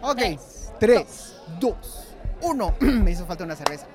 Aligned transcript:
Ok, 0.00 0.20
3, 0.78 1.34
2, 1.58 1.74
1. 2.42 2.74
Me 2.80 3.10
hizo 3.10 3.26
falta 3.26 3.44
una 3.44 3.56
cerveza. 3.56 3.86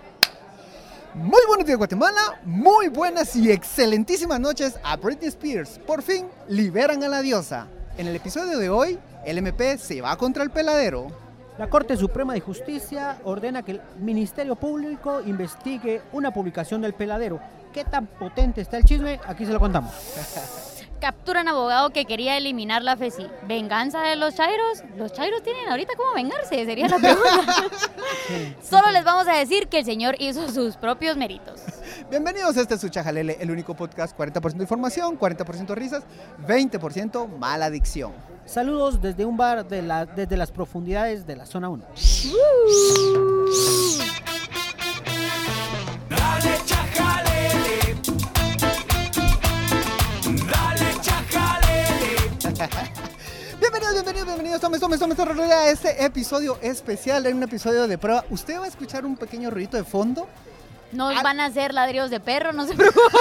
Muy 1.14 1.42
buenos 1.48 1.66
días 1.66 1.78
Guatemala, 1.78 2.40
muy 2.44 2.88
buenas 2.90 3.36
y 3.36 3.52
excelentísimas 3.52 4.40
noches 4.40 4.80
a 4.84 4.98
Britney 4.98 5.30
Spears. 5.30 5.80
Por 5.86 6.02
fin 6.02 6.26
liberan 6.50 7.04
a 7.04 7.08
la 7.08 7.22
diosa. 7.22 7.68
En 7.98 8.08
el 8.08 8.16
episodio 8.16 8.58
de 8.58 8.70
hoy, 8.70 9.00
el 9.24 9.38
MP 9.38 9.78
se 9.78 10.02
va 10.02 10.18
contra 10.18 10.44
el 10.44 10.50
peladero. 10.50 11.08
La 11.60 11.70
Corte 11.70 11.96
Suprema 11.96 12.34
de 12.34 12.42
Justicia 12.42 13.20
ordena 13.24 13.62
que 13.62 13.74
el 13.74 13.82
Ministerio 14.00 14.56
Público 14.56 15.22
investigue 15.22 16.02
una 16.12 16.34
publicación 16.34 16.82
del 16.82 16.94
peladero. 16.94 17.40
¿Qué 17.72 17.86
tan 17.86 18.08
potente 18.08 18.62
está 18.62 18.78
el 18.78 18.84
chisme? 18.84 19.20
Aquí 19.26 19.46
se 19.46 19.54
lo 19.54 19.60
contamos. 19.60 19.94
Capturan 21.04 21.50
abogado 21.50 21.90
que 21.90 22.06
quería 22.06 22.38
eliminar 22.38 22.82
la 22.82 22.96
FESI. 22.96 23.28
¿Venganza 23.46 24.00
de 24.04 24.16
los 24.16 24.36
chairos? 24.36 24.86
¿Los 24.96 25.12
chairos 25.12 25.44
tienen 25.44 25.68
ahorita 25.68 25.92
cómo 25.98 26.14
vengarse? 26.14 26.64
Sería 26.64 26.88
la 26.88 26.98
pregunta. 26.98 27.30
Solo 28.64 28.90
les 28.90 29.04
vamos 29.04 29.28
a 29.28 29.34
decir 29.34 29.68
que 29.68 29.80
el 29.80 29.86
señor 29.86 30.16
hizo 30.20 30.48
sus 30.48 30.78
propios 30.78 31.18
méritos. 31.18 31.60
Bienvenidos 32.10 32.56
a 32.56 32.62
este 32.62 32.78
su 32.78 32.88
Chajalele, 32.88 33.36
el 33.42 33.52
único 33.52 33.74
podcast 33.76 34.18
40% 34.18 34.62
información, 34.62 35.20
40% 35.20 35.76
risas, 35.76 36.06
20% 36.48 37.28
mala 37.38 37.66
adicción. 37.66 38.14
Saludos 38.46 39.02
desde 39.02 39.26
un 39.26 39.36
bar 39.36 39.68
de 39.68 39.82
la- 39.82 40.06
desde 40.06 40.38
las 40.38 40.52
profundidades 40.52 41.28
de 41.28 41.36
la 41.36 41.46
zona 41.46 41.68
1. 41.68 41.84
Bienvenidos, 54.54 54.62
tomes, 54.62 55.00
tomes, 55.00 55.18
tomes, 55.18 55.36
tomes, 55.38 55.52
a 55.52 55.70
este 55.70 56.06
episodio 56.06 56.58
especial, 56.62 57.26
en 57.26 57.38
un 57.38 57.44
episodio 57.44 57.88
de 57.88 57.98
prueba. 57.98 58.24
Usted 58.30 58.60
va 58.60 58.66
a 58.66 58.68
escuchar 58.68 59.04
un 59.06 59.16
pequeño 59.18 59.50
ruido 59.50 59.78
de 59.78 59.84
fondo. 59.84 60.28
Nos 60.92 61.16
Al- 61.18 61.24
van 61.24 61.40
a 61.40 61.46
hacer 61.46 61.74
ladrillos 61.74 62.12
de 62.12 62.20
perro, 62.20 62.54
no 62.54 62.68
se 62.68 62.74
preocupen. 62.76 63.12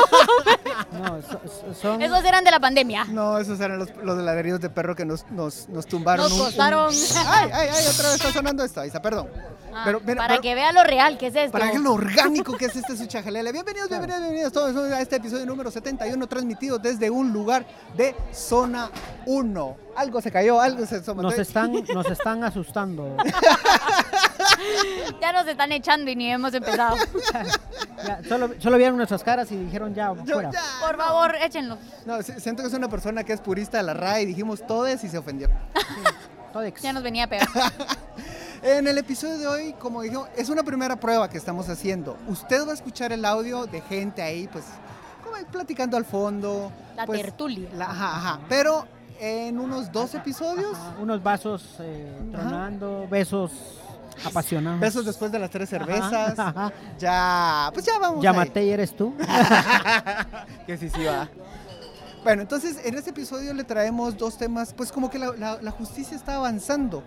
No, 0.90 1.22
so- 1.22 1.40
so- 1.46 1.74
son, 1.74 2.02
Esos 2.02 2.24
eran 2.24 2.44
de 2.44 2.50
la 2.50 2.60
pandemia. 2.60 3.04
No, 3.06 3.38
esos 3.38 3.58
eran 3.60 3.78
los, 3.78 3.88
los 4.02 4.16
ladridos 4.18 4.60
de 4.60 4.70
perro 4.70 4.94
que 4.96 5.04
nos, 5.04 5.24
nos, 5.30 5.68
nos 5.68 5.86
tumbaron. 5.86 6.24
Nos 6.24 6.32
un- 6.32 6.38
costaron. 6.46 6.92
Ay, 7.26 7.50
ay, 7.52 7.68
ay, 7.72 7.86
otra 7.88 8.04
vez 8.10 8.14
está 8.14 8.32
sonando 8.32 8.64
esto, 8.64 8.84
Isa, 8.84 9.00
perdón. 9.00 9.28
Ah, 9.74 9.82
Pero, 9.86 10.00
mira, 10.00 10.16
para 10.16 10.28
pero- 10.28 10.42
que 10.42 10.54
vea 10.54 10.72
lo 10.72 10.84
real 10.84 11.16
que 11.16 11.28
es 11.28 11.34
esto. 11.36 11.52
Para 11.52 11.70
que 11.70 11.78
lo 11.78 11.94
orgánico 11.94 12.56
que 12.56 12.66
es 12.66 12.76
este 12.76 12.96
su 12.96 13.06
chajalele. 13.06 13.52
Bienvenidos, 13.52 13.88
bienvenidos, 13.88 14.20
bienvenidos 14.20 14.52
todos 14.52 14.76
a 14.92 15.00
este 15.00 15.16
episodio 15.16 15.46
número 15.46 15.70
71 15.70 16.26
transmitido 16.26 16.78
desde 16.78 17.08
un 17.08 17.32
lugar 17.32 17.64
de 17.96 18.14
zona 18.32 18.90
1. 19.26 19.76
Algo 19.96 20.20
se 20.20 20.30
cayó, 20.30 20.60
algo 20.60 20.84
se 20.86 21.02
sometió. 21.02 21.30
nos 21.30 21.38
están 21.38 21.72
nos 21.94 22.06
están 22.06 22.44
asustando. 22.44 23.16
Ya 25.20 25.32
nos 25.32 25.46
están 25.46 25.70
echando 25.72 26.10
y 26.10 26.16
ni 26.16 26.30
hemos 26.30 26.52
empezado. 26.54 26.96
Ya, 28.04 28.20
solo, 28.28 28.50
solo 28.58 28.78
vieron 28.78 28.96
nuestras 28.96 29.22
caras 29.22 29.52
y 29.52 29.56
dijeron 29.56 29.94
ya 29.94 30.12
Yo 30.24 30.34
fuera. 30.34 30.50
ya, 30.50 30.60
Por 30.80 30.98
no. 30.98 31.04
favor, 31.04 31.36
échenlo. 31.40 31.78
No, 32.04 32.20
si- 32.22 32.32
siento 32.40 32.62
que 32.62 32.68
es 32.68 32.74
una 32.74 32.88
persona 32.88 33.22
que 33.22 33.32
es 33.32 33.40
purista 33.40 33.76
de 33.76 33.84
la 33.84 33.94
RAE 33.94 34.22
y 34.22 34.26
dijimos 34.26 34.66
todes 34.66 35.04
y 35.04 35.08
se 35.08 35.18
ofendió. 35.18 35.48
Todex. 36.52 36.82
Ya 36.82 36.92
nos 36.92 37.02
venía 37.04 37.24
a 37.24 37.26
pegar. 37.28 37.46
En 38.62 38.86
el 38.88 38.98
episodio 38.98 39.38
de 39.38 39.46
hoy, 39.46 39.72
como 39.74 40.02
dijimos, 40.02 40.28
es 40.36 40.48
una 40.48 40.62
primera 40.64 40.96
prueba 40.96 41.28
que 41.30 41.38
estamos 41.38 41.68
haciendo. 41.68 42.16
Usted 42.28 42.66
va 42.66 42.72
a 42.72 42.74
escuchar 42.74 43.12
el 43.12 43.24
audio 43.24 43.66
de 43.66 43.80
gente 43.82 44.20
ahí, 44.22 44.48
pues, 44.52 44.64
como 45.22 45.36
platicando 45.50 45.96
al 45.96 46.04
fondo. 46.04 46.72
La 46.96 47.06
pues, 47.06 47.22
tertulia. 47.22 47.68
la- 47.74 47.86
ajá, 47.86 48.16
ajá. 48.16 48.40
Pero 48.48 48.84
en 49.20 49.58
unos 49.60 49.92
dos 49.92 50.14
episodios, 50.14 50.76
Ajá, 50.76 50.94
unos 51.00 51.22
vasos 51.22 51.76
eh, 51.78 52.12
tronando, 52.32 53.06
besos 53.08 53.52
apasionados. 54.24 54.80
besos 54.80 55.04
después 55.04 55.30
de 55.32 55.38
las 55.38 55.50
tres 55.50 55.68
cervezas, 55.68 56.38
Ajá, 56.38 56.48
ajá. 56.56 56.72
ya, 56.98 57.70
pues 57.72 57.84
ya 57.86 57.98
vamos. 57.98 58.18
ahí. 58.18 58.22
Llámate 58.22 58.64
y 58.64 58.70
eres 58.70 58.94
tú. 58.96 59.14
que 60.66 60.76
sí, 60.78 60.88
sí 60.88 61.04
va. 61.04 61.28
Bueno, 62.24 62.42
entonces 62.42 62.78
en 62.84 62.94
este 62.96 63.10
episodio 63.10 63.52
le 63.52 63.64
traemos 63.64 64.16
dos 64.16 64.38
temas, 64.38 64.72
pues 64.74 64.92
como 64.92 65.10
que 65.10 65.18
la, 65.18 65.32
la- 65.36 65.58
la 65.60 65.70
justicia 65.72 66.16
está 66.16 66.36
avanzando 66.36 67.02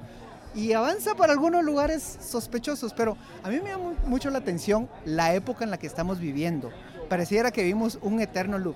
y 0.53 0.73
avanza 0.73 1.15
para 1.15 1.31
algunos 1.33 1.63
lugares 1.63 2.17
sospechosos, 2.21 2.93
pero 2.93 3.17
a 3.43 3.49
mí 3.49 3.59
me 3.61 3.69
llama 3.69 3.83
mu- 4.03 4.09
mucho 4.09 4.29
la 4.29 4.39
atención 4.39 4.89
la 5.05 5.33
época 5.33 5.63
en 5.63 5.71
la 5.71 5.77
que 5.77 5.87
estamos 5.87 6.19
viviendo. 6.19 6.69
Pareciera 7.09 7.51
que 7.51 7.63
vimos 7.63 7.97
un 8.01 8.19
eterno 8.19 8.57
loop. 8.57 8.75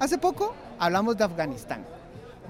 Hace 0.00 0.18
poco 0.18 0.54
hablamos 0.78 1.16
de 1.16 1.24
Afganistán. 1.24 1.84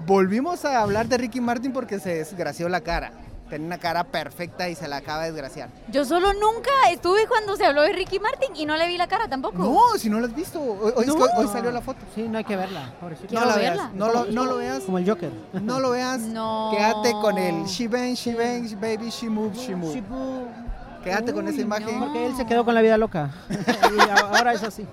Volvimos 0.05 0.65
a 0.65 0.81
hablar 0.81 1.07
de 1.07 1.17
Ricky 1.17 1.39
Martin 1.41 1.71
porque 1.73 1.99
se 1.99 2.15
desgració 2.15 2.67
la 2.69 2.81
cara. 2.81 3.11
Tenía 3.49 3.65
una 3.67 3.77
cara 3.79 4.03
perfecta 4.03 4.69
y 4.69 4.75
se 4.75 4.87
la 4.87 4.97
acaba 4.97 5.23
de 5.23 5.31
desgraciar. 5.31 5.69
Yo 5.91 6.05
solo 6.05 6.33
nunca 6.33 6.69
estuve 6.91 7.27
cuando 7.27 7.55
se 7.55 7.65
habló 7.65 7.81
de 7.81 7.93
Ricky 7.93 8.19
Martin 8.19 8.55
y 8.55 8.65
no 8.65 8.77
le 8.77 8.87
vi 8.87 8.97
la 8.97 9.07
cara 9.07 9.27
tampoco. 9.27 9.57
No, 9.57 9.97
si 9.97 10.09
no 10.09 10.19
lo 10.19 10.27
has 10.27 10.35
visto, 10.35 10.61
hoy, 10.61 10.93
hoy 10.95 11.05
es 11.05 11.13
que 11.13 11.21
hoy- 11.23 11.29
hoy 11.37 11.47
salió 11.47 11.71
la 11.71 11.81
foto. 11.81 11.99
Sí, 12.13 12.27
no 12.27 12.37
hay 12.37 12.43
que 12.43 12.55
verla. 12.55 12.93
no 13.31 13.45
la 13.45 13.55
verla. 13.55 13.83
veas, 13.87 13.93
no 13.93 14.11
lo, 14.13 14.25
no 14.25 14.45
lo 14.45 14.57
veas. 14.57 14.83
Como 14.83 14.97
el 14.99 15.09
Joker. 15.09 15.31
No 15.61 15.79
lo 15.79 15.91
veas. 15.91 16.19
No. 16.29 16.71
Quédate 16.75 17.11
con 17.13 17.37
el 17.37 17.65
she 17.65 17.87
bang, 17.87 18.13
she 18.15 18.33
bang, 18.35 18.79
baby, 18.79 19.09
she 19.09 19.27
move, 19.29 19.55
she 19.57 19.73
move. 19.75 19.93
Shibu. 19.93 20.68
Quédate 21.03 21.33
con 21.33 21.47
esa 21.47 21.61
imagen. 21.61 21.99
no. 21.99 22.05
Porque 22.05 22.25
él 22.27 22.35
se 22.35 22.45
quedó 22.45 22.65
con 22.65 22.73
la 22.75 22.81
vida 22.81 22.97
loca. 22.97 23.31
y 23.49 24.09
ahora 24.09 24.53
es 24.53 24.63
así. 24.63 24.85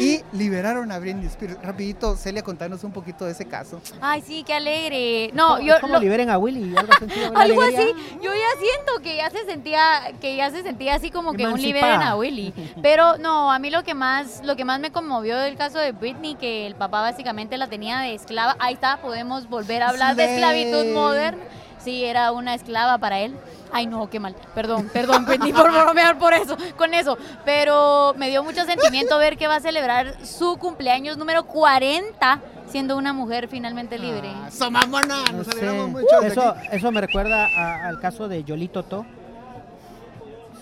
Y 0.00 0.22
liberaron 0.32 0.90
a 0.92 0.98
Britney 0.98 1.26
Spears. 1.26 1.58
Rapidito, 1.62 2.16
Celia, 2.16 2.42
contanos 2.42 2.84
un 2.84 2.92
poquito 2.92 3.26
de 3.26 3.32
ese 3.32 3.44
caso. 3.44 3.80
Ay, 4.00 4.22
sí, 4.26 4.42
qué 4.46 4.54
alegre. 4.54 5.30
No, 5.34 5.56
¿Cómo- 5.56 5.60
yo 5.60 5.74
cómo 5.82 5.92
lo- 5.94 6.00
liberen 6.00 6.30
a 6.30 6.38
Willy? 6.38 6.74
Algo, 6.74 7.60
así, 7.62 7.76
algo. 7.76 7.98
Yo 8.22 8.30
ya 8.32 8.60
siento 8.60 9.02
que 9.02 9.16
ya 9.16 9.28
se 9.28 9.44
sentía 9.44 9.80
que 10.22 10.36
ya 10.36 10.50
se 10.50 10.62
sentía 10.62 10.94
así 10.94 11.10
como 11.10 11.34
que 11.34 11.46
un 11.46 11.60
liberen 11.60 12.00
a 12.00 12.16
Willy. 12.16 12.54
Pero 12.82 13.18
no, 13.18 13.52
a 13.52 13.58
mí 13.58 13.68
lo 13.68 13.84
que 13.84 13.92
más 13.92 14.40
lo 14.42 14.56
que 14.56 14.64
más 14.64 14.80
me 14.80 14.90
conmovió 14.90 15.36
del 15.38 15.56
caso 15.56 15.78
de 15.78 15.92
Britney 15.92 16.36
que 16.36 16.66
el 16.66 16.74
papá 16.74 17.02
básicamente 17.02 17.58
la 17.58 17.66
tenía 17.68 17.98
de 17.98 18.14
esclava. 18.14 18.56
Ahí 18.60 18.72
está, 18.72 18.96
podemos 19.02 19.50
volver 19.50 19.82
a 19.82 19.90
hablar 19.90 20.16
de 20.16 20.32
esclavitud 20.34 20.94
moderna. 20.94 21.42
Sí, 21.78 22.04
era 22.04 22.32
una 22.32 22.54
esclava 22.54 22.96
para 22.98 23.20
él. 23.20 23.34
Ay, 23.72 23.86
no, 23.86 24.08
qué 24.08 24.18
mal. 24.20 24.34
Perdón, 24.54 24.88
perdón, 24.92 25.24
Britney, 25.26 25.52
por 25.52 25.70
bromear 25.70 26.18
por 26.18 26.32
eso, 26.34 26.56
con 26.76 26.94
eso. 26.94 27.18
Pero 27.44 28.14
me 28.16 28.28
dio 28.30 28.42
mucho 28.42 28.64
sentimiento 28.64 29.18
ver 29.18 29.36
que 29.36 29.46
va 29.46 29.56
a 29.56 29.60
celebrar 29.60 30.24
su 30.24 30.56
cumpleaños 30.58 31.16
número 31.18 31.44
40 31.46 32.40
siendo 32.68 32.96
una 32.96 33.12
mujer 33.12 33.48
finalmente 33.48 33.98
libre. 33.98 34.30
Ah, 34.34 34.50
¡So 34.50 34.70
mamona! 34.70 35.22
No 35.32 35.38
Nos 35.38 35.46
sé. 35.46 35.52
alegramos 35.52 35.88
mucho. 35.90 36.20
de 36.20 36.26
Eso, 36.28 36.54
eso 36.72 36.92
me 36.92 37.00
recuerda 37.00 37.46
a- 37.46 37.88
al 37.88 38.00
caso 38.00 38.28
de 38.28 38.44
Yolito 38.44 38.82
To. 38.82 39.04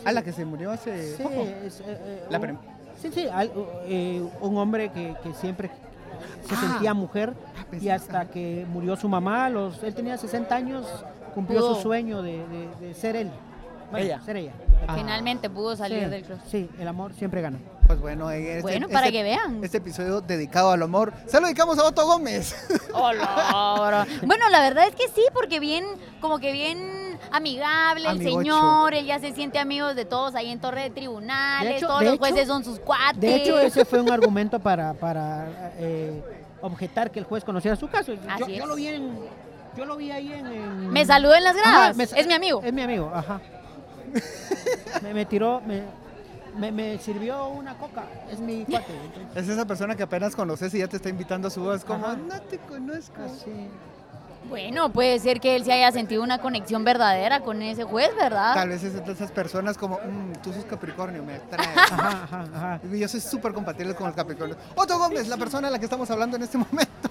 A 0.05 0.13
la 0.13 0.23
que 0.23 0.33
se 0.33 0.45
murió 0.45 0.71
hace 0.71 1.17
Sí, 1.17 1.23
poco. 1.23 1.43
es, 1.65 1.81
eh, 1.81 1.85
eh, 1.89 2.25
La 2.31 2.39
un- 2.39 2.43
prim- 2.45 2.59
sí, 3.03 3.11
sí, 3.13 3.27
al- 3.33 3.51
eh, 3.87 4.23
un 4.41 4.57
hombre 4.57 4.91
que, 4.93 5.17
que 5.23 5.35
siempre 5.35 5.69
se 6.49 6.55
Ah. 6.55 6.59
sentía 6.61 6.95
mujer 6.95 7.35
Ah, 7.59 7.77
y 7.81 7.89
hasta 7.89 8.27
que 8.31 8.65
murió 8.73 8.95
su 8.97 9.09
mamá, 9.09 9.49
los, 9.51 9.83
él 9.83 9.95
tenía 9.95 10.17
60 10.17 10.55
años, 10.55 10.87
cumplió 11.37 11.61
Pudo. 11.61 11.75
su 11.77 11.83
sueño 11.83 12.23
de, 12.23 12.39
de- 12.49 12.87
de 12.89 12.95
ser 12.95 13.15
él. 13.15 13.31
Bueno, 13.93 14.05
Ella. 14.05 14.21
ser 14.25 14.37
ella. 14.37 14.53
Ah. 14.89 14.95
Finalmente 14.97 15.49
pudo 15.49 15.77
salir 15.77 16.03
sí, 16.05 16.11
del 16.11 16.23
closet. 16.25 16.45
Sí, 16.49 16.69
el 16.81 16.89
amor 16.89 17.13
siempre 17.15 17.41
gana. 17.41 17.59
Pues 17.87 18.01
bueno, 18.01 18.29
en 18.33 18.45
este, 18.45 18.63
Bueno, 18.63 18.89
para 18.89 19.07
este- 19.07 19.19
que 19.19 19.23
vean. 19.23 19.63
Este 19.63 19.79
episodio 19.79 20.21
dedicado 20.21 20.73
al 20.73 20.83
amor. 20.83 21.13
Se 21.27 21.39
lo 21.41 21.47
dedicamos 21.47 21.79
a 21.79 21.85
Otto 21.85 22.05
Gómez. 22.05 22.57
Hola. 22.93 24.05
bueno, 24.25 24.49
la 24.51 24.61
verdad 24.61 24.89
es 24.89 24.97
que 24.97 25.07
sí, 25.09 25.23
porque 25.33 25.61
bien, 25.61 25.85
como 26.21 26.41
que 26.41 26.51
bien 26.51 27.17
amigable 27.31 28.03
el 28.09 28.17
Amigocho. 28.17 28.39
señor, 28.41 28.95
él 28.95 29.07
ya 29.07 29.21
se 29.21 29.33
siente 29.35 29.59
amigo 29.61 29.95
de 29.95 30.05
todos 30.05 30.35
ahí 30.35 30.51
en 30.51 30.59
Torre 30.61 30.83
de 30.83 30.91
Tribunales, 30.91 31.69
De 31.71 31.77
hecho- 31.77 31.87
todos 31.87 32.01
de 32.01 32.07
los 32.07 32.15
hecho- 32.15 32.21
jueces 32.25 32.49
son 32.49 32.65
sus 32.65 32.81
cuates. 32.81 33.21
De 33.21 33.37
hecho, 33.37 33.59
ese 33.61 33.85
fue 33.85 34.01
un 34.01 34.11
argumento 34.13 34.59
para, 34.59 34.95
para 34.95 35.73
eh, 35.79 36.23
objetar 36.61 37.13
que 37.13 37.21
el 37.21 37.25
juez 37.25 37.45
conociera 37.45 37.77
su 37.77 37.89
caso. 37.89 38.13
Yo, 38.15 38.21
Así 38.29 38.57
yo 38.57 38.63
es. 38.65 38.69
lo 38.69 38.75
vi 38.75 38.89
en, 38.89 39.17
yo 39.77 39.85
lo 39.85 39.97
vi 39.97 40.11
ahí 40.11 40.33
en... 40.33 40.47
en- 40.47 40.89
Me 40.91 41.05
saludó 41.05 41.35
en 41.35 41.45
las 41.45 41.57
Ajá, 41.57 41.71
gradas, 41.71 41.97
me- 41.97 42.05
es 42.05 42.27
mi 42.27 42.33
amigo. 42.35 42.61
Es 42.65 42.73
mi 42.73 42.83
amigo, 42.83 43.11
ajá. 43.15 43.41
me, 45.03 45.15
me 45.15 45.27
tiró, 45.27 45.61
me, 45.67 45.83
me, 46.59 46.73
me 46.73 46.99
sirvió 46.99 47.49
una 47.49 47.77
coca, 47.77 48.05
es 48.31 48.39
mi 48.41 48.65
cuate. 48.65 48.87
entonces, 49.05 49.43
Es 49.45 49.49
esa 49.49 49.65
persona 49.67 49.95
que 49.97 50.03
apenas 50.03 50.35
conoces 50.35 50.73
y 50.75 50.79
ya 50.79 50.89
te 50.89 50.97
está 50.97 51.09
invitando 51.09 51.49
a 51.49 51.51
su 51.51 51.61
voz. 51.63 51.85
Como, 51.85 52.07
Ajá. 52.07 52.17
no 52.17 52.41
te 52.43 52.59
conozco. 52.59 53.17
así. 53.25 53.69
Bueno, 54.49 54.93
puede 54.93 55.19
ser 55.19 55.41
que 55.41 55.57
él 55.57 55.65
se 55.65 55.73
haya 55.73 55.91
sentido 55.91 56.23
una 56.23 56.39
conexión 56.39 56.85
verdadera 56.85 57.41
con 57.41 57.63
ese 57.63 57.83
juez, 57.83 58.11
¿verdad? 58.17 58.55
Tal 58.55 58.69
vez 58.69 58.81
es 58.85 59.05
de 59.05 59.13
esas 59.13 59.33
personas 59.33 59.77
como, 59.77 59.97
"Mm, 59.97 60.35
tú 60.41 60.53
sos 60.53 60.65
Capricornio, 60.65 61.21
me 61.25 61.35
atraes. 61.35 61.69
Ajá, 61.93 62.23
ajá, 62.23 62.47
ajá. 62.55 62.81
Yo 62.93 63.09
soy 63.09 63.21
súper 63.21 63.53
compatible 63.53 63.97
con 63.97 64.07
el 64.07 64.15
Capricornio. 64.15 64.57
Otto 64.77 64.99
Gómez, 65.01 65.27
la 65.27 65.37
persona 65.37 65.67
a 65.67 65.71
la 65.73 65.81
que 65.81 65.87
estamos 65.87 66.09
hablando 66.13 66.37
en 66.37 66.45
este 66.45 66.59
momento. 66.59 67.06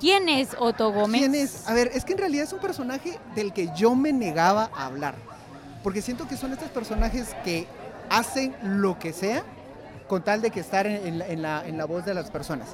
¿Quién 0.00 0.28
es 0.28 0.50
Otto 0.58 0.92
Gómez? 0.92 1.20
¿Quién 1.20 1.34
es? 1.34 1.68
A 1.68 1.74
ver, 1.74 1.90
es 1.92 2.04
que 2.04 2.12
en 2.12 2.18
realidad 2.18 2.44
es 2.44 2.52
un 2.52 2.60
personaje 2.60 3.18
del 3.34 3.52
que 3.52 3.68
yo 3.76 3.94
me 3.94 4.12
negaba 4.12 4.70
a 4.74 4.86
hablar. 4.86 5.14
Porque 5.82 6.02
siento 6.02 6.26
que 6.28 6.36
son 6.36 6.52
estos 6.52 6.70
personajes 6.70 7.34
que 7.44 7.66
hacen 8.10 8.54
lo 8.62 8.98
que 8.98 9.12
sea 9.12 9.42
con 10.08 10.22
tal 10.22 10.40
de 10.40 10.50
que 10.50 10.60
estar 10.60 10.86
en, 10.86 11.04
en 11.06 11.18
la, 11.18 11.26
en 11.28 11.42
la- 11.42 11.66
en 11.66 11.78
la 11.78 11.84
voz 11.84 12.04
de 12.04 12.14
las 12.14 12.30
personas. 12.30 12.68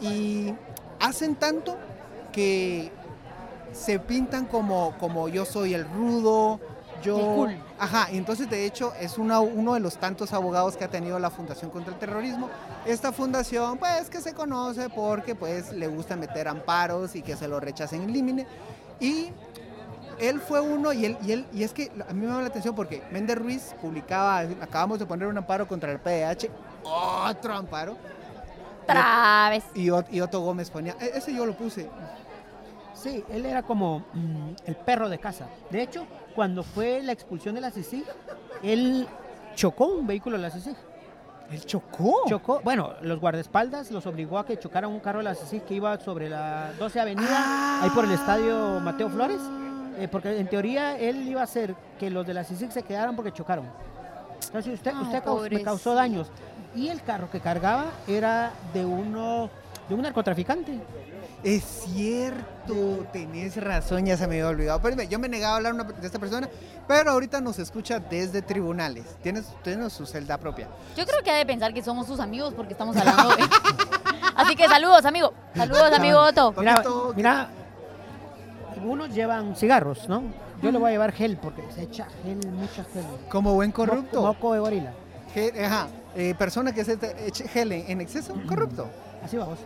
Y 0.00 0.52
hacen 1.00 1.34
tanto 1.36 1.76
que 2.32 2.90
se 3.72 3.98
pintan 3.98 4.44
como, 4.46 4.96
como 4.98 5.28
yo 5.28 5.44
soy 5.44 5.74
el 5.74 5.84
rudo, 5.88 6.60
yo... 7.02 7.16
Cool. 7.18 7.56
Ajá, 7.78 8.08
y 8.12 8.16
entonces 8.16 8.48
de 8.48 8.64
hecho 8.64 8.92
es 9.00 9.18
una- 9.18 9.40
uno 9.40 9.74
de 9.74 9.80
los 9.80 9.96
tantos 9.98 10.32
abogados 10.32 10.76
que 10.76 10.84
ha 10.84 10.88
tenido 10.88 11.18
la 11.18 11.30
Fundación 11.30 11.70
contra 11.70 11.92
el 11.92 11.98
Terrorismo. 11.98 12.48
Esta 12.86 13.12
fundación, 13.12 13.78
pues, 13.78 14.08
que 14.08 14.20
se 14.20 14.32
conoce 14.34 14.88
porque, 14.88 15.34
pues, 15.34 15.72
le 15.72 15.86
gusta 15.88 16.16
meter 16.16 16.48
amparos 16.48 17.14
y 17.16 17.22
que 17.22 17.36
se 17.36 17.48
lo 17.48 17.60
rechacen 17.60 18.02
en 18.02 18.12
límite. 18.12 18.46
Y 19.00 19.30
él 20.18 20.40
fue 20.40 20.60
uno, 20.60 20.92
y, 20.92 21.04
él, 21.06 21.18
y, 21.22 21.32
él, 21.32 21.46
y 21.52 21.64
es 21.64 21.72
que 21.72 21.90
a 22.08 22.12
mí 22.12 22.20
me 22.20 22.26
llama 22.28 22.42
la 22.42 22.48
atención 22.48 22.74
porque 22.74 23.02
Méndez 23.10 23.36
Ruiz 23.38 23.74
publicaba, 23.80 24.38
acabamos 24.60 24.98
de 25.00 25.06
poner 25.06 25.26
un 25.26 25.36
amparo 25.36 25.66
contra 25.66 25.90
el 25.90 25.98
PDH, 25.98 26.48
otro 26.84 27.54
amparo, 27.54 27.96
Traves. 28.86 29.64
y, 29.74 29.86
y 29.86 30.20
Otto 30.20 30.40
Gómez 30.40 30.70
ponía, 30.70 30.96
"E- 31.00 31.12
ese 31.14 31.32
yo 31.34 31.46
lo 31.46 31.54
puse. 31.54 31.88
Sí, 32.94 33.24
él 33.30 33.46
era 33.46 33.62
como 33.62 34.00
mm, 34.12 34.50
el 34.66 34.76
perro 34.76 35.08
de 35.08 35.18
casa. 35.18 35.46
De 35.70 35.82
hecho, 35.82 36.04
cuando 36.34 36.62
fue 36.62 37.02
la 37.02 37.12
expulsión 37.12 37.54
de 37.54 37.60
la 37.60 37.70
CICIG, 37.70 38.04
él 38.62 39.06
chocó 39.54 39.86
un 39.86 40.06
vehículo 40.06 40.36
de 40.36 40.42
la 40.42 40.50
CICIG. 40.50 40.76
¿Él 41.50 41.64
chocó? 41.66 42.22
Chocó, 42.26 42.60
bueno, 42.64 42.94
los 43.02 43.20
guardaespaldas 43.20 43.90
los 43.90 44.06
obligó 44.06 44.38
a 44.38 44.46
que 44.46 44.58
chocaran 44.58 44.90
un 44.90 45.00
carro 45.00 45.18
de 45.18 45.24
la 45.24 45.34
CICIG 45.34 45.62
que 45.64 45.74
iba 45.74 45.98
sobre 46.00 46.30
la 46.30 46.72
12 46.78 47.00
Avenida, 47.00 47.28
Ah. 47.30 47.80
ahí 47.82 47.90
por 47.90 48.04
el 48.04 48.12
estadio 48.12 48.80
Mateo 48.80 49.08
Flores. 49.10 49.40
eh, 49.98 50.08
porque 50.10 50.38
en 50.40 50.48
teoría 50.48 50.96
él 50.98 51.28
iba 51.28 51.42
a 51.42 51.44
hacer 51.44 51.74
que 52.00 52.08
los 52.08 52.26
de 52.26 52.32
la 52.32 52.44
CICIG 52.44 52.72
se 52.72 52.82
quedaran 52.82 53.14
porque 53.14 53.30
chocaron. 53.30 53.66
Entonces 54.46 54.72
usted, 54.74 54.92
Ay, 54.96 55.02
usted 55.02 55.18
me 55.18 55.22
causó 55.62 55.90
pobrecito. 55.90 55.94
daños. 55.94 56.28
Y 56.74 56.88
el 56.88 57.02
carro 57.02 57.30
que 57.30 57.40
cargaba 57.40 57.84
era 58.08 58.52
de 58.72 58.86
uno 58.86 59.50
de 59.88 59.94
un 59.94 60.02
narcotraficante. 60.02 60.78
Es 61.42 61.64
cierto, 61.64 63.04
tenés 63.12 63.56
razón, 63.56 64.06
ya 64.06 64.16
se 64.16 64.28
me 64.28 64.34
había 64.36 64.48
olvidado. 64.48 64.80
Pero 64.80 65.02
yo 65.02 65.18
me 65.18 65.28
negaba 65.28 65.54
a 65.54 65.56
hablar 65.56 65.74
una- 65.74 65.84
de 65.84 66.06
esta 66.06 66.20
persona, 66.20 66.48
pero 66.86 67.10
ahorita 67.10 67.40
nos 67.40 67.58
escucha 67.58 67.98
desde 67.98 68.42
tribunales. 68.42 69.04
Tienes, 69.22 69.46
tienes 69.64 69.92
su 69.92 70.06
celda 70.06 70.38
propia. 70.38 70.68
Yo 70.96 71.04
creo 71.04 71.20
que 71.24 71.30
ha 71.32 71.36
de 71.36 71.44
pensar 71.46 71.74
que 71.74 71.82
somos 71.82 72.06
sus 72.06 72.20
amigos 72.20 72.54
porque 72.54 72.72
estamos 72.74 72.96
hablando 72.96 73.30
de... 73.34 73.42
Así 74.36 74.54
que 74.54 74.68
saludos, 74.68 75.04
amigo. 75.04 75.34
Saludos, 75.54 75.92
amigo 75.92 76.20
Otto. 76.20 76.54
Mira, 77.16 77.48
algunos 78.70 79.12
llevan 79.14 79.56
cigarros, 79.56 80.08
¿no? 80.08 80.22
Yo 80.62 80.70
le 80.70 80.78
voy 80.78 80.90
a 80.90 80.92
llevar 80.92 81.12
gel 81.12 81.36
porque 81.38 81.62
se 81.74 81.82
echa 81.82 82.06
gel, 82.22 82.38
mucha 82.52 82.84
gel. 82.92 83.04
Como 83.28 83.54
buen 83.54 83.72
corrupto. 83.72 84.22
moco 84.22 84.52
de 84.54 84.60
gorila. 84.60 84.92
Ge- 85.34 85.64
ajá, 85.64 85.88
eh, 86.14 86.34
persona 86.38 86.72
que 86.72 86.84
se 86.84 86.96
eche 87.26 87.48
gel 87.48 87.72
en, 87.72 87.90
en 87.90 88.00
exceso, 88.00 88.34
corrupto. 88.46 88.86
Así 89.24 89.36
vamos. 89.36 89.58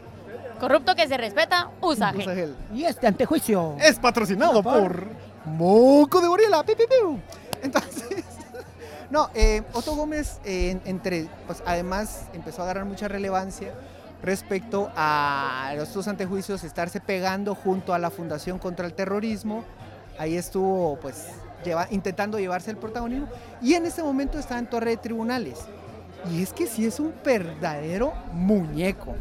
Corrupto 0.61 0.95
que 0.95 1.07
se 1.07 1.17
respeta, 1.17 1.71
usa 1.81 2.13
Usa 2.17 2.35
gel. 2.35 2.35
gel. 2.35 2.57
Y 2.75 2.85
este 2.85 3.07
antejuicio. 3.07 3.77
Es 3.79 3.99
patrocinado 3.99 4.63
Por- 4.63 4.81
por 4.81 5.09
Moco 5.45 6.21
de 6.21 6.29
Gorila. 6.29 6.63
piu. 6.65 7.21
Entonces, 7.63 8.25
no, 9.11 9.29
eh, 9.35 9.63
Otto 9.75 9.95
Gómez, 9.95 10.41
eh, 10.45 10.71
en- 10.71 10.83
entre, 10.87 11.29
pues 11.47 11.63
además 11.67 12.23
empezó 12.33 12.63
a 12.63 12.65
agarrar 12.65 12.85
mucha 12.87 13.07
relevancia 13.09 13.73
respecto 14.23 14.91
a 14.97 15.73
estos 15.77 16.09
antejuicios, 16.09 16.65
estarse 16.65 17.01
pegando 17.01 17.55
junto 17.55 17.93
a 17.93 17.99
la 17.99 18.11
Fundación 18.11 18.59
contra 18.59 18.87
el 18.87 18.95
Terrorismo. 18.95 19.63
Ahí 20.19 20.37
estuvo, 20.37 20.99
pues, 21.01 21.27
lleva- 21.65 21.87
intentando 21.91 22.39
llevarse 22.39 22.71
el 22.71 22.79
protagonismo. 22.79 23.29
Y 23.61 23.75
en 23.75 23.85
este 23.85 24.03
momento 24.03 24.39
está 24.39 24.59
en 24.59 24.67
torre 24.69 24.91
de 24.91 24.97
tribunales. 24.97 25.59
Y 26.33 26.43
es 26.43 26.53
que 26.55 26.67
sí 26.67 26.87
es 26.87 26.99
un 26.99 27.13
verdadero 27.23 28.15
muñeco. 28.33 29.15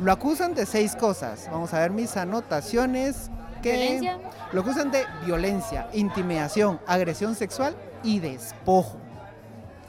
Lo 0.00 0.12
acusan 0.12 0.54
de 0.54 0.66
seis 0.66 0.94
cosas. 0.96 1.48
Vamos 1.50 1.72
a 1.74 1.80
ver 1.80 1.90
mis 1.90 2.16
anotaciones. 2.16 3.30
Que 3.62 3.72
¿Violencia? 3.72 4.18
Lo 4.52 4.60
acusan 4.60 4.90
de 4.90 5.04
violencia, 5.24 5.88
intimidación, 5.94 6.78
agresión 6.86 7.34
sexual 7.34 7.74
y 8.02 8.20
despojo. 8.20 8.98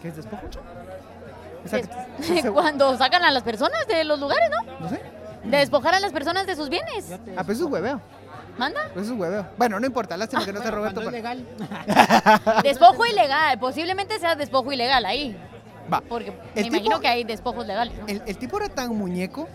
¿Qué 0.01 0.07
es 0.07 0.15
despojo? 0.15 0.43
Cuando 2.53 2.97
sacan 2.97 3.23
a 3.23 3.31
las 3.31 3.43
personas 3.43 3.85
de 3.87 4.03
los 4.03 4.19
lugares, 4.19 4.49
¿no? 4.49 4.79
no 4.79 4.89
sé. 4.89 5.01
De 5.43 5.57
despojar 5.57 5.93
a 5.95 5.99
las 5.99 6.11
personas 6.11 6.47
de 6.47 6.55
sus 6.55 6.69
bienes. 6.69 7.05
Te- 7.07 7.35
Ah, 7.37 7.43
pues 7.43 7.59
es 7.59 7.63
hueveo. 7.65 8.01
¿Manda? 8.57 8.81
Pues 8.93 9.05
es 9.07 9.11
hueveo. 9.11 9.45
Bueno, 9.57 9.79
no 9.79 9.85
importa, 9.85 10.17
lástima 10.17 10.43
que 10.45 10.51
no 10.53 10.59
está 10.59 10.71
Bueno, 10.71 10.89
Roberto. 10.89 10.99
pero- 11.01 11.11
legal. 11.11 11.45
Despojo 12.63 13.05
ilegal. 13.05 13.59
Posiblemente 13.59 14.17
sea 14.19 14.35
despojo 14.35 14.71
ilegal 14.71 15.05
ahí. 15.05 15.37
Va. 15.91 16.01
Porque 16.01 16.29
El 16.55 16.63
me 16.63 16.67
imagino 16.77 16.95
tipo- 16.95 17.01
que 17.01 17.07
hay 17.07 17.23
despojos 17.23 17.67
legales. 17.67 17.97
¿no? 17.97 18.07
El, 18.07 18.21
el 18.25 18.37
tipo 18.37 18.57
era 18.57 18.69
tan 18.69 18.95
muñeco 18.95 19.47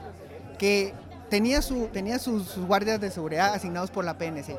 que 0.63 0.95
tenía, 1.29 1.61
su, 1.61 1.89
tenía 1.89 2.21
sus, 2.21 2.47
sus 2.47 2.65
guardias 2.65 3.01
de 3.01 3.11
seguridad 3.11 3.53
asignados 3.53 3.91
por 3.91 4.05
la 4.05 4.15
PNC. 4.17 4.57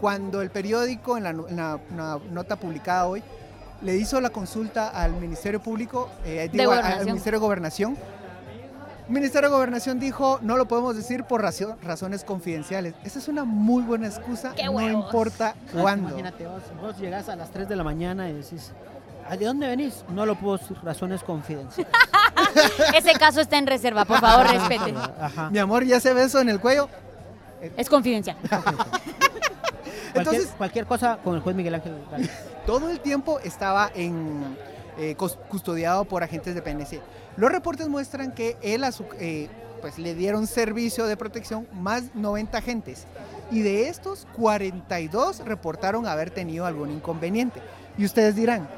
Cuando 0.00 0.42
el 0.42 0.50
periódico, 0.50 1.16
en 1.16 1.24
la, 1.24 1.30
en 1.30 1.56
la- 1.56 1.80
una 1.90 2.18
nota 2.30 2.54
publicada 2.54 3.08
hoy, 3.08 3.20
le 3.82 3.96
hizo 3.96 4.20
la 4.20 4.30
consulta 4.30 4.90
al 4.90 5.14
Ministerio 5.14 5.58
Público, 5.60 6.08
eh, 6.24 6.48
digo, 6.52 6.70
al-. 6.70 7.04
Ministerio 7.04 7.40
de 7.40 7.44
Gobernación, 7.46 7.96
el 9.08 9.12
Ministerio 9.12 9.48
de 9.48 9.56
Gobernación 9.56 9.98
dijo, 9.98 10.38
no 10.40 10.56
lo 10.56 10.68
podemos 10.68 10.94
decir 10.94 11.24
por 11.24 11.42
razones 11.42 12.22
confidenciales. 12.22 12.94
Esa 13.02 13.18
es 13.18 13.26
una 13.26 13.42
muy 13.42 13.82
buena 13.82 14.06
excusa, 14.06 14.52
¡Qué 14.54 14.66
no 14.66 14.80
importa 14.88 15.56
cuándo. 15.72 16.10
Imagínate, 16.10 16.46
vos, 16.46 16.62
vos 16.80 16.96
llegás 16.96 17.28
a 17.28 17.34
las 17.34 17.50
3 17.50 17.68
de 17.68 17.74
la 17.74 17.82
mañana 17.82 18.28
y 18.30 18.34
decís, 18.34 18.70
"¿Ah, 19.28 19.36
¿de 19.36 19.46
dónde 19.46 19.66
venís? 19.66 20.04
No 20.14 20.26
lo 20.26 20.36
puedo 20.36 20.58
decir, 20.58 20.76
razones 20.84 21.24
confidenciales. 21.24 21.92
Ese 22.94 23.12
caso 23.14 23.40
está 23.40 23.58
en 23.58 23.66
reserva, 23.66 24.04
por 24.04 24.20
favor, 24.20 24.46
respete. 24.50 24.94
Ajá. 25.20 25.50
Mi 25.50 25.58
amor, 25.58 25.84
ya 25.84 26.00
se 26.00 26.12
beso 26.14 26.40
en 26.40 26.48
el 26.48 26.60
cuello. 26.60 26.88
Es 27.76 27.88
confidencial. 27.88 28.36
Cualquier, 30.12 30.14
Entonces- 30.14 30.54
cualquier 30.58 30.86
cosa 30.86 31.18
con 31.22 31.34
el 31.36 31.40
juez 31.40 31.54
Miguel 31.54 31.74
Ángel. 31.74 31.94
Todo 32.66 32.90
el 32.90 33.00
tiempo 33.00 33.38
estaba 33.40 33.90
en, 33.94 34.56
eh, 34.98 35.14
cus- 35.16 35.36
custodiado 35.48 36.04
por 36.04 36.22
agentes 36.24 36.54
de 36.54 36.62
PNC. 36.62 37.00
Los 37.36 37.50
reportes 37.52 37.88
muestran 37.88 38.32
que 38.32 38.56
él 38.62 38.82
a 38.84 38.90
su- 38.92 39.04
eh, 39.20 39.48
pues 39.80 39.98
le 39.98 40.14
dieron 40.14 40.46
servicio 40.46 41.06
de 41.06 41.16
protección 41.16 41.66
más 41.72 42.14
90 42.14 42.58
agentes 42.58 43.06
y 43.50 43.62
de 43.62 43.88
estos 43.88 44.26
42 44.36 45.40
reportaron 45.44 46.06
haber 46.06 46.30
tenido 46.30 46.66
algún 46.66 46.90
inconveniente. 46.90 47.60
Y 47.96 48.04
ustedes 48.04 48.34
dirán 48.34 48.68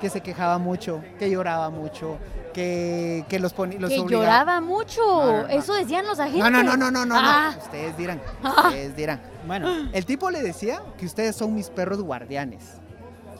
que 0.00 0.10
se 0.10 0.20
quejaba 0.20 0.58
mucho, 0.58 1.02
que 1.18 1.30
lloraba 1.30 1.70
mucho, 1.70 2.18
que, 2.54 3.24
que 3.28 3.38
los, 3.38 3.52
los 3.56 3.68
que 3.68 4.00
obligaba- 4.00 4.08
lloraba 4.08 4.60
mucho. 4.60 5.00
No, 5.02 5.32
no, 5.32 5.42
no. 5.42 5.48
Eso 5.48 5.74
decían 5.74 6.06
los 6.06 6.18
agentes. 6.20 6.42
No, 6.42 6.50
no, 6.50 6.62
no, 6.62 6.76
no, 6.76 6.90
no, 6.90 7.04
no, 7.06 7.14
Ah. 7.18 7.54
Ustedes 7.60 7.96
dirán, 7.96 8.20
Ah. 8.42 8.62
ustedes 8.66 8.96
dirán. 8.96 9.20
Bueno, 9.46 9.68
El 9.92 10.04
tipo 10.04 10.30
le 10.30 10.42
decía 10.42 10.82
que 10.98 11.06
ustedes 11.06 11.36
son 11.36 11.54
mis 11.54 11.68
perros 11.70 12.00
guardianes. 12.02 12.64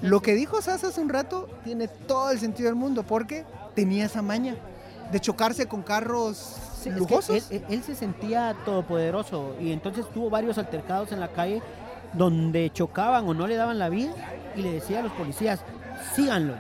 Lo 0.01 0.21
que 0.23 0.35
dijo 0.35 0.63
Sasa 0.63 0.89
hace 0.89 1.01
un 1.01 1.09
rato 1.09 1.49
tiene 1.65 1.89
todo 1.89 2.31
el 2.31 2.39
sentido 2.39 2.69
del 2.69 2.77
mundo 2.77 3.03
porque 3.03 3.45
tenía 3.75 4.05
esa 4.07 4.23
maña 4.23 4.55
de 5.11 5.21
chocarse 5.21 5.67
con 5.67 5.83
carros 5.83 6.37
sí, 6.83 6.89
es 6.91 6.95
que 6.95 7.01
lujosos. 7.01 7.31
él, 7.31 7.43
él- 7.51 7.65
él 7.69 7.83
se 7.83 7.95
sentía 7.97 8.55
todopoderoso 8.65 9.57
y 9.61 9.73
entonces 9.73 10.07
tuvo 10.13 10.31
varios 10.31 10.57
altercados 10.59 11.11
en 11.13 11.19
la 11.21 11.29
calle 11.29 11.63
donde 12.13 12.71
chocaban 12.73 13.27
o 13.29 13.35
no 13.35 13.47
le 13.47 13.57
daban 13.57 13.79
la 13.79 13.89
vida 13.89 14.13
y 14.57 14.63
le 14.63 14.73
decía 14.73 15.01
a 15.01 15.03
los 15.03 15.13
policías, 15.13 15.61
síganlo. 16.15 16.55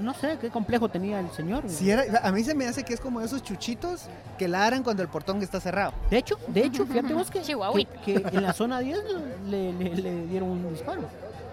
No 0.00 0.14
sé 0.14 0.38
qué 0.40 0.48
complejo 0.48 0.88
tenía 0.88 1.20
el 1.20 1.30
señor. 1.30 1.62
Si 1.68 1.90
era- 1.90 2.04
a 2.26 2.32
mí 2.32 2.42
se 2.42 2.54
me 2.54 2.66
hace 2.66 2.84
que 2.84 2.94
es 2.94 3.00
como 3.00 3.20
esos 3.20 3.42
chuchitos 3.42 4.02
que 4.38 4.48
ladran 4.48 4.82
cuando 4.82 5.02
el 5.02 5.08
portón 5.08 5.42
está 5.42 5.60
cerrado. 5.60 5.92
De 6.10 6.16
hecho, 6.16 6.38
de 6.48 6.64
hecho, 6.64 6.86
fíjate 6.90 7.12
vos 7.12 7.30
que, 7.30 7.40
que, 7.42 8.22
que 8.22 8.36
en 8.36 8.42
la 8.42 8.54
zona 8.54 8.78
10 8.80 8.98
le, 9.46 9.72
le- 9.74 9.94
le 9.96 10.26
dieron 10.26 10.48
un 10.50 10.70
disparo. 10.72 11.02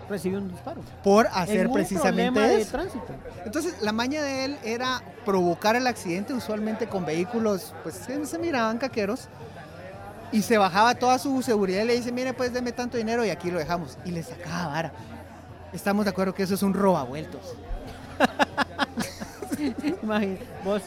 Recibió 0.07 0.37
un 0.37 0.49
disparo. 0.49 0.81
Por 1.03 1.25
En 1.25 1.31
hacer 1.33 1.67
un 1.67 1.73
precisamente 1.73 2.31
problema 2.31 2.47
de 2.55 2.61
eso. 2.61 2.71
tránsito. 2.71 3.05
Entonces, 3.43 3.81
la 3.81 3.91
maña 3.91 4.21
de 4.21 4.45
él 4.45 4.57
era 4.63 5.01
provocar 5.25 5.75
el 5.75 5.85
accidente, 5.87 6.31
usualmente 6.33 6.87
con 6.87 7.05
vehículos, 7.05 7.73
pues 7.83 7.95
se, 7.95 8.23
se 8.25 8.37
miraban 8.39 8.77
caqueros. 8.77 9.27
Y 10.31 10.41
se 10.43 10.57
bajaba 10.57 10.95
toda 10.95 11.17
su 11.17 11.41
seguridad 11.41 11.83
y 11.83 11.85
le 11.87 11.95
dice, 11.95 12.11
mire, 12.11 12.33
pues 12.33 12.53
deme 12.53 12.71
tanto 12.71 12.97
dinero 12.97 13.25
y 13.25 13.29
aquí 13.29 13.49
lo 13.51 13.57
dejamos. 13.57 13.97
Y 14.05 14.11
le 14.11 14.21
sacaba 14.23 14.67
vara. 14.67 14.93
Estamos 15.73 16.05
de 16.05 16.11
acuerdo 16.11 16.33
que 16.33 16.43
eso 16.43 16.53
es 16.55 16.63
un 16.63 16.73
robavueltos. 16.73 17.55
Imagín- 20.03 20.39
vos, 20.63 20.81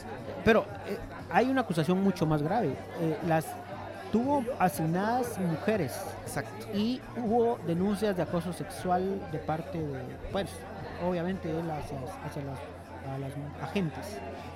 pero 0.45 0.65
eh, 0.87 0.99
hay 1.31 1.49
una 1.51 1.63
acusación 1.63 2.03
mucho 2.03 2.27
más 2.27 2.43
grave. 2.43 2.75
Eh, 3.01 3.19
las 3.27 3.45
tuvo 4.13 4.45
asignadas 4.59 5.39
mujeres 5.39 5.93
Exacto. 6.25 6.67
y 6.75 7.01
hubo 7.17 7.59
denuncias 7.67 8.17
de 8.17 8.23
acoso 8.23 8.53
sexual 8.53 9.21
de 9.31 9.39
parte 9.39 9.79
de, 9.79 10.01
pues, 10.33 10.47
obviamente 11.07 11.51
él 11.51 11.71
hacia, 11.71 11.99
hacia 12.25 12.43
las, 12.45 12.59
a 13.15 13.19
las 13.19 13.33
agentes. 13.63 14.07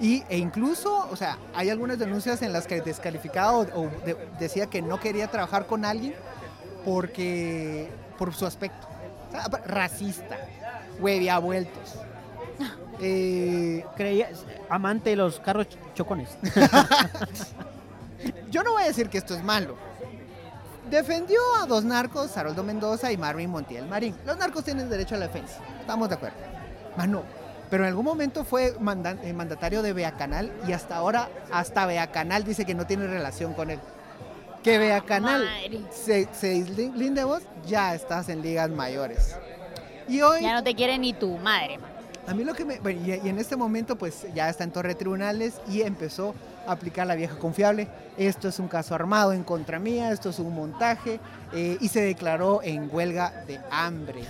Y, 0.01 0.25
e 0.31 0.39
incluso, 0.39 1.07
o 1.11 1.17
sea, 1.17 1.37
hay 1.55 1.69
algunas 1.69 1.99
denuncias 1.99 2.41
en 2.43 2.53
las 2.53 2.67
que 2.67 2.81
descalificaba 2.81 3.53
o, 3.59 3.61
o 3.63 3.91
de- 4.07 4.17
decía 4.39 4.67
que 4.67 4.81
no 4.81 4.99
quería 4.99 5.29
trabajar 5.29 5.67
con 5.67 5.85
alguien 5.85 6.15
porque 6.85 7.91
por 8.19 8.33
su 8.35 8.47
aspecto. 8.47 8.89
Sea, 9.33 9.49
racista, 9.67 10.37
huevia 11.01 11.39
vueltos. 11.39 11.95
Eh, 13.05 13.85
Creía, 13.97 14.29
amante 14.71 15.11
de 15.11 15.17
los 15.17 15.41
carros 15.41 15.67
ch- 15.67 15.77
chocones. 15.95 16.29
yo 18.51 18.63
no 18.63 18.73
voy 18.73 18.85
a 18.85 18.87
decir 18.87 19.09
que 19.09 19.19
esto 19.19 19.35
es 19.35 19.43
malo. 19.43 19.75
defendió 20.89 21.41
a 21.61 21.67
dos 21.67 21.83
narcos, 21.85 22.37
Haroldo 22.37 22.63
Mendoza 22.63 23.11
y 23.11 23.17
Marvin 23.17 23.51
Montiel 23.51 23.87
Marín. 23.89 24.15
Los 24.25 24.37
narcos 24.37 24.63
tienen 24.65 24.89
derecho 24.89 25.17
a 25.17 25.19
la 25.19 25.27
defensa, 25.27 25.57
estamos 25.81 26.09
de 26.11 26.15
acuerdo. 26.15 26.37
Mano, 26.97 27.23
pero 27.71 27.83
en 27.85 27.89
algún 27.89 28.05
momento 28.05 28.45
fue 28.45 28.67
eh, 28.69 29.33
mandatario 29.33 29.83
de 29.83 29.93
Beacanal 29.93 30.53
y 30.69 30.73
hasta 30.73 30.95
ahora, 30.97 31.29
hasta 31.51 31.87
Beacanal 31.87 32.45
dice 32.45 32.65
que 32.65 32.75
no 32.75 32.87
tiene 32.87 33.07
relación 33.09 33.53
con 33.55 33.71
él. 33.71 33.81
Que 34.63 34.79
Beacanal 34.79 35.45
Madre. 35.45 35.81
se, 35.91 36.29
se 36.33 36.63
de 36.65 37.25
vos, 37.25 37.43
ya 37.67 37.95
estás 37.95 38.29
en 38.29 38.43
ligas 38.43 38.71
mayores. 38.71 39.37
Y 40.09 40.21
hoy, 40.21 40.43
Ya 40.43 40.55
no 40.55 40.63
te 40.63 40.75
quiere 40.75 40.99
ni 40.99 41.13
tu 41.13 41.37
madre. 41.39 41.79
a 42.27 42.35
mí 42.35 42.45
lo 42.45 42.55
que 42.55 42.65
me... 42.65 42.79
bueno, 42.81 43.01
y, 43.05 43.11
y 43.27 43.29
en 43.29 43.39
este 43.39 43.57
momento 43.57 43.97
pues 43.97 44.27
ya 44.35 44.49
está 44.49 44.63
en 44.65 44.71
torre 44.71 44.95
tribunales 44.95 45.55
y 45.69 45.83
empezó 45.83 46.35
a 46.67 46.73
aplicar 46.73 47.07
la 47.07 47.15
vieja 47.17 47.37
confiable. 47.39 47.89
Esto 48.17 48.49
es 48.49 48.59
un 48.61 48.69
caso 48.69 48.95
armado 48.95 49.33
en 49.33 49.43
contra 49.43 49.79
mía, 49.79 50.13
esto 50.13 50.31
es 50.31 50.39
un 50.39 50.55
montaje 50.55 51.19
eh, 51.53 51.77
y 51.81 51.89
se 51.89 52.01
declaró 52.03 52.61
en 52.63 52.89
huelga 52.93 53.33
de 53.47 53.59
hambre. 53.71 54.23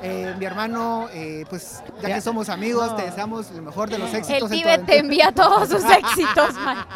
Eh, 0.00 0.32
mi 0.38 0.44
hermano, 0.44 1.08
eh, 1.12 1.44
pues 1.50 1.82
ya 2.02 2.08
Ya. 2.08 2.14
que 2.16 2.20
somos 2.20 2.48
amigos, 2.48 2.88
No. 2.90 2.96
te 2.96 3.02
deseamos 3.02 3.50
el 3.50 3.62
mejor 3.62 3.90
de 3.90 3.98
los 3.98 4.10
El 4.10 4.16
éxitos 4.20 4.42
en 4.42 4.48
tu 4.48 4.54
Tíbet 4.54 4.86
te 4.86 4.98
envía 4.98 5.32
todos 5.32 5.68
sus 5.68 5.84
éxitos, 5.90 6.54
man. 6.54 6.86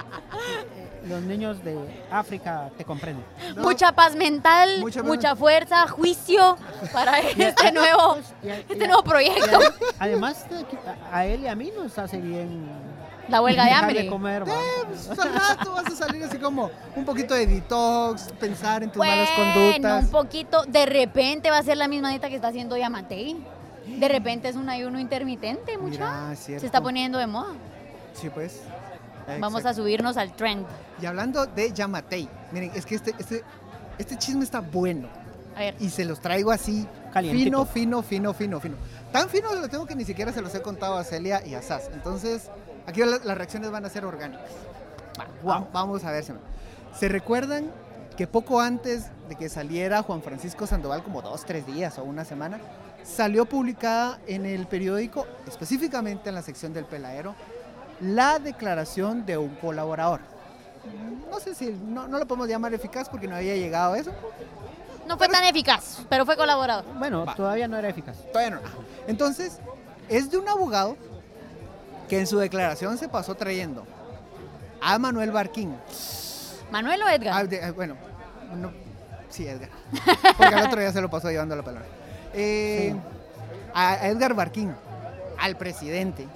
Eh, 1.12 1.20
Los 1.20 1.22
niños 1.22 1.62
de 1.62 1.78
África 2.10 2.70
te 2.76 2.84
comprenden. 2.84 3.24
No, 3.54 3.62
Mucha 3.62 3.92
paz 3.92 4.14
mental, 4.16 4.80
Mucha 4.80 5.02
mucha, 5.02 5.30
paz- 5.30 5.38
fuerza, 5.38 5.86
juicio 5.88 6.56
para 6.92 7.18
este 7.36 7.72
nuevo, 7.72 8.18
Y 8.42 8.48
a- 8.48 8.56
y 8.58 8.60
este 8.68 8.84
a- 8.84 8.86
nuevo 8.88 9.02
proyecto. 9.04 9.58
además, 9.98 10.46
a- 11.12 11.26
él 11.26 11.42
y 11.42 11.48
a 11.48 11.54
mí 11.54 11.70
nos 11.76 11.98
hace 11.98 12.18
bien 12.18 12.66
La 13.28 13.40
huelga 13.42 13.64
de 13.64 13.70
hambre. 13.72 14.06
comer, 14.08 14.48
va. 14.48 14.54
pues, 14.88 15.10
al 15.18 15.34
rato 15.34 15.72
vas 15.72 15.86
a 15.86 15.94
salir 16.06 16.24
así 16.24 16.38
como 16.38 16.70
un 16.96 17.04
poquito 17.04 17.34
de 17.34 17.46
detox, 17.46 18.32
pensar 18.40 18.82
en 18.82 18.90
tus 18.90 18.98
malas 18.98 19.28
Bueno, 19.36 19.52
conductas. 19.54 20.04
un 20.04 20.10
poquito. 20.10 20.62
De 20.66 20.86
repente 20.86 21.50
va 21.50 21.58
a 21.58 21.62
ser 21.62 21.76
la 21.76 21.88
misma 21.88 22.08
dieta 22.10 22.28
que 22.28 22.36
está 22.36 22.48
haciendo 22.48 22.76
Yamatei. 22.76 23.36
De 23.86 24.08
repente 24.08 24.48
es 24.48 24.56
un 24.56 24.68
ayuno 24.70 24.98
intermitente, 25.00 25.76
mucha. 25.76 25.90
Mira, 26.22 26.32
es 26.32 26.38
cierto. 26.38 26.60
Se 26.60 26.66
está 26.66 26.80
poniendo 26.80 27.18
de 27.18 27.26
moda. 27.26 27.52
Sí, 28.14 28.30
pues. 28.30 28.60
Vamos 29.40 29.64
a 29.64 29.74
subirnos 29.74 30.16
al 30.16 30.34
trend. 30.34 30.66
Y 31.00 31.06
hablando 31.06 31.46
de 31.46 31.72
Yamatei, 31.72 32.28
miren, 32.52 32.70
es 32.74 32.84
que 32.86 32.94
este, 32.96 33.14
este, 33.18 33.42
este 33.98 34.16
chisme 34.18 34.44
está 34.44 34.60
bueno. 34.60 35.08
A 35.56 35.60
ver, 35.60 35.74
Y 35.80 35.90
se 35.90 36.04
los 36.04 36.20
traigo 36.20 36.50
así, 36.50 36.86
Calientito. 37.12 37.44
fino, 37.66 37.66
fino, 37.66 38.02
fino, 38.02 38.32
fino, 38.34 38.60
fino. 38.60 38.76
Tan 39.12 39.28
fino 39.28 39.54
lo 39.54 39.68
tengo 39.68 39.84
que 39.86 39.94
ni 39.94 40.04
siquiera 40.04 40.32
se 40.32 40.40
los 40.40 40.54
he 40.54 40.62
contado 40.62 40.96
a 40.96 41.04
Celia 41.04 41.46
y 41.46 41.54
a 41.54 41.60
Sas. 41.62 41.90
Entonces, 41.92 42.48
aquí 42.86 43.00
la- 43.00 43.18
las 43.22 43.36
reacciones 43.36 43.70
van 43.70 43.84
a 43.84 43.90
ser 43.90 44.04
orgánicas. 44.06 44.46
Va- 45.46 45.66
vamos 45.72 46.04
a 46.04 46.10
ver. 46.10 46.24
¿Se 46.24 46.32
¿Se 46.98 47.08
recuerdan 47.08 47.70
que 48.16 48.26
poco 48.26 48.60
antes 48.60 49.04
de 49.28 49.34
que 49.36 49.48
saliera 49.48 50.02
Juan 50.02 50.22
Francisco 50.22 50.66
Sandoval, 50.66 51.02
como 51.02 51.20
dos, 51.22 51.44
tres 51.44 51.66
días 51.66 51.98
o 51.98 52.04
una 52.04 52.24
semana, 52.24 52.58
salió 53.02 53.44
publicada 53.46 54.20
en 54.26 54.46
el 54.46 54.66
periódico, 54.66 55.26
específicamente 55.46 56.28
en 56.28 56.34
la 56.34 56.42
sección 56.42 56.72
del 56.72 56.84
peladero, 56.84 57.34
la 58.02 58.38
declaración 58.38 59.24
de 59.24 59.38
un 59.38 59.54
colaborador? 59.56 60.20
No 61.30 61.40
sé 61.40 61.54
si, 61.54 61.70
no, 61.70 62.08
no 62.08 62.18
lo 62.18 62.26
podemos 62.26 62.48
llamar 62.48 62.74
eficaz 62.74 63.08
porque 63.08 63.26
no 63.28 63.36
había 63.36 63.54
llegado 63.56 63.94
a 63.94 63.98
eso, 63.98 64.10
no 65.06 65.16
fue 65.16 65.28
tan 65.28 65.44
eficaz, 65.44 66.00
pero 66.08 66.26
fue 66.26 66.36
colaborador. 66.36 66.84
Bueno, 66.98 67.24
Va. 67.24 67.34
todavía 67.34 67.66
no 67.68 67.76
era 67.76 67.88
eficaz. 67.88 68.18
Bueno, 68.32 68.58
entonces, 69.06 69.58
es 70.08 70.30
de 70.30 70.38
un 70.38 70.48
abogado 70.48 70.96
que 72.08 72.18
en 72.20 72.26
su 72.26 72.38
declaración 72.38 72.98
se 72.98 73.08
pasó 73.08 73.34
trayendo 73.34 73.86
a 74.80 74.98
Manuel 74.98 75.30
Barquín. 75.30 75.74
¿Manuel 76.70 77.02
o 77.02 77.08
Edgar? 77.08 77.34
Ah, 77.36 77.44
de- 77.44 77.56
eh, 77.64 77.70
bueno, 77.70 77.94
no- 78.56 78.72
sí, 79.28 79.46
Edgar. 79.46 79.70
Porque 80.36 80.54
al 80.54 80.66
otro 80.66 80.80
día 80.80 80.92
se 80.92 81.00
lo 81.00 81.08
pasó 81.08 81.30
llevando 81.30 81.54
la 81.56 81.62
palabra. 81.62 81.88
Eh, 82.34 82.94
A 83.74 84.06
Edgar 84.08 84.34
Barquín, 84.34 84.74
al 85.38 85.56
presidente, 85.56 86.26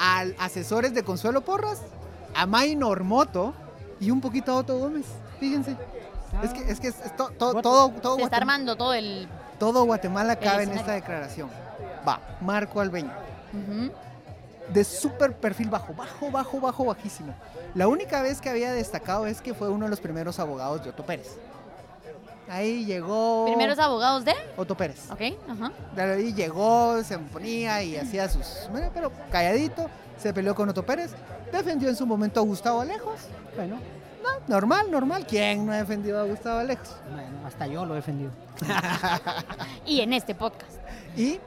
al 0.00 0.34
asesores 0.38 0.94
de 0.94 1.04
Consuelo 1.04 1.42
Porras, 1.42 1.78
a 2.34 2.46
May 2.46 2.74
Normoto 2.74 3.52
y 4.00 4.10
un 4.10 4.20
poquito 4.20 4.52
a 4.52 4.56
Otto 4.56 4.78
Gómez. 4.78 5.04
Fíjense. 5.38 5.76
Es 6.42 6.50
que 6.52 6.70
es, 6.70 6.80
que 6.80 6.88
es 6.88 7.16
to- 7.16 7.30
to- 7.38 7.52
What? 7.52 7.62
todo, 7.62 7.90
todo, 8.00 8.16
Se 8.16 8.22
está 8.22 8.38
armando 8.38 8.76
todo 8.76 8.94
el... 8.94 9.28
todo 9.58 9.84
Guatemala 9.84 10.36
cabe 10.36 10.62
en 10.62 10.70
esta 10.72 10.92
declaración. 10.92 11.50
Va, 12.08 12.20
Marco 12.40 12.80
Albeño. 12.80 13.12
De 14.72 14.84
súper 14.84 15.36
perfil 15.36 15.68
bajo, 15.68 15.92
bajo, 15.92 16.30
bajo, 16.30 16.60
bajo, 16.60 16.84
bajísimo. 16.84 17.34
La 17.74 17.88
única 17.88 18.22
vez 18.22 18.40
que 18.40 18.48
había 18.48 18.72
destacado 18.72 19.26
es 19.26 19.40
que 19.42 19.52
fue 19.52 19.68
uno 19.68 19.84
de 19.86 19.90
los 19.90 20.00
primeros 20.00 20.38
abogados 20.38 20.82
de 20.84 20.90
Otto 20.90 21.04
Pérez. 21.04 21.36
Ahí 22.50 22.84
llegó 22.84 23.44
Primeros 23.46 23.78
abogados 23.78 24.24
de... 24.24 24.34
Otto 24.56 24.76
Pérez. 24.76 25.08
Ok, 25.10 25.20
ajá. 25.48 25.70
De 25.94 26.02
ahí 26.02 26.34
llegó, 26.34 27.00
se 27.04 27.16
ponía 27.18 27.80
y 27.82 27.96
hacía 27.96 28.28
sus... 28.28 28.44
bueno, 28.70 28.90
pero 28.92 29.12
calladito, 29.30 29.88
se 30.18 30.34
peleó 30.34 30.54
con 30.54 30.68
Otto 30.68 30.84
Pérez, 30.84 31.12
defendió 31.52 31.88
en 31.88 31.94
su 31.96 32.04
momento 32.06 32.40
a 32.40 32.42
Gustavo 32.42 32.80
Alejos. 32.80 33.20
Bueno, 33.54 33.76
No, 34.22 34.30
normal, 34.48 34.90
normal. 34.90 35.24
¿Quién 35.28 35.64
no 35.64 35.72
ha 35.72 35.76
defendido 35.76 36.18
a 36.20 36.24
Gustavo 36.24 36.58
Alejos? 36.58 36.88
bueno, 37.12 37.46
hasta 37.46 37.66
yo 37.68 37.84
lo 37.86 37.94
he 37.94 37.96
defendido. 37.96 38.32
Y 39.86 40.00
en 40.00 40.12
este 40.12 40.34
podcast. 40.34 40.72
Y 41.16 41.38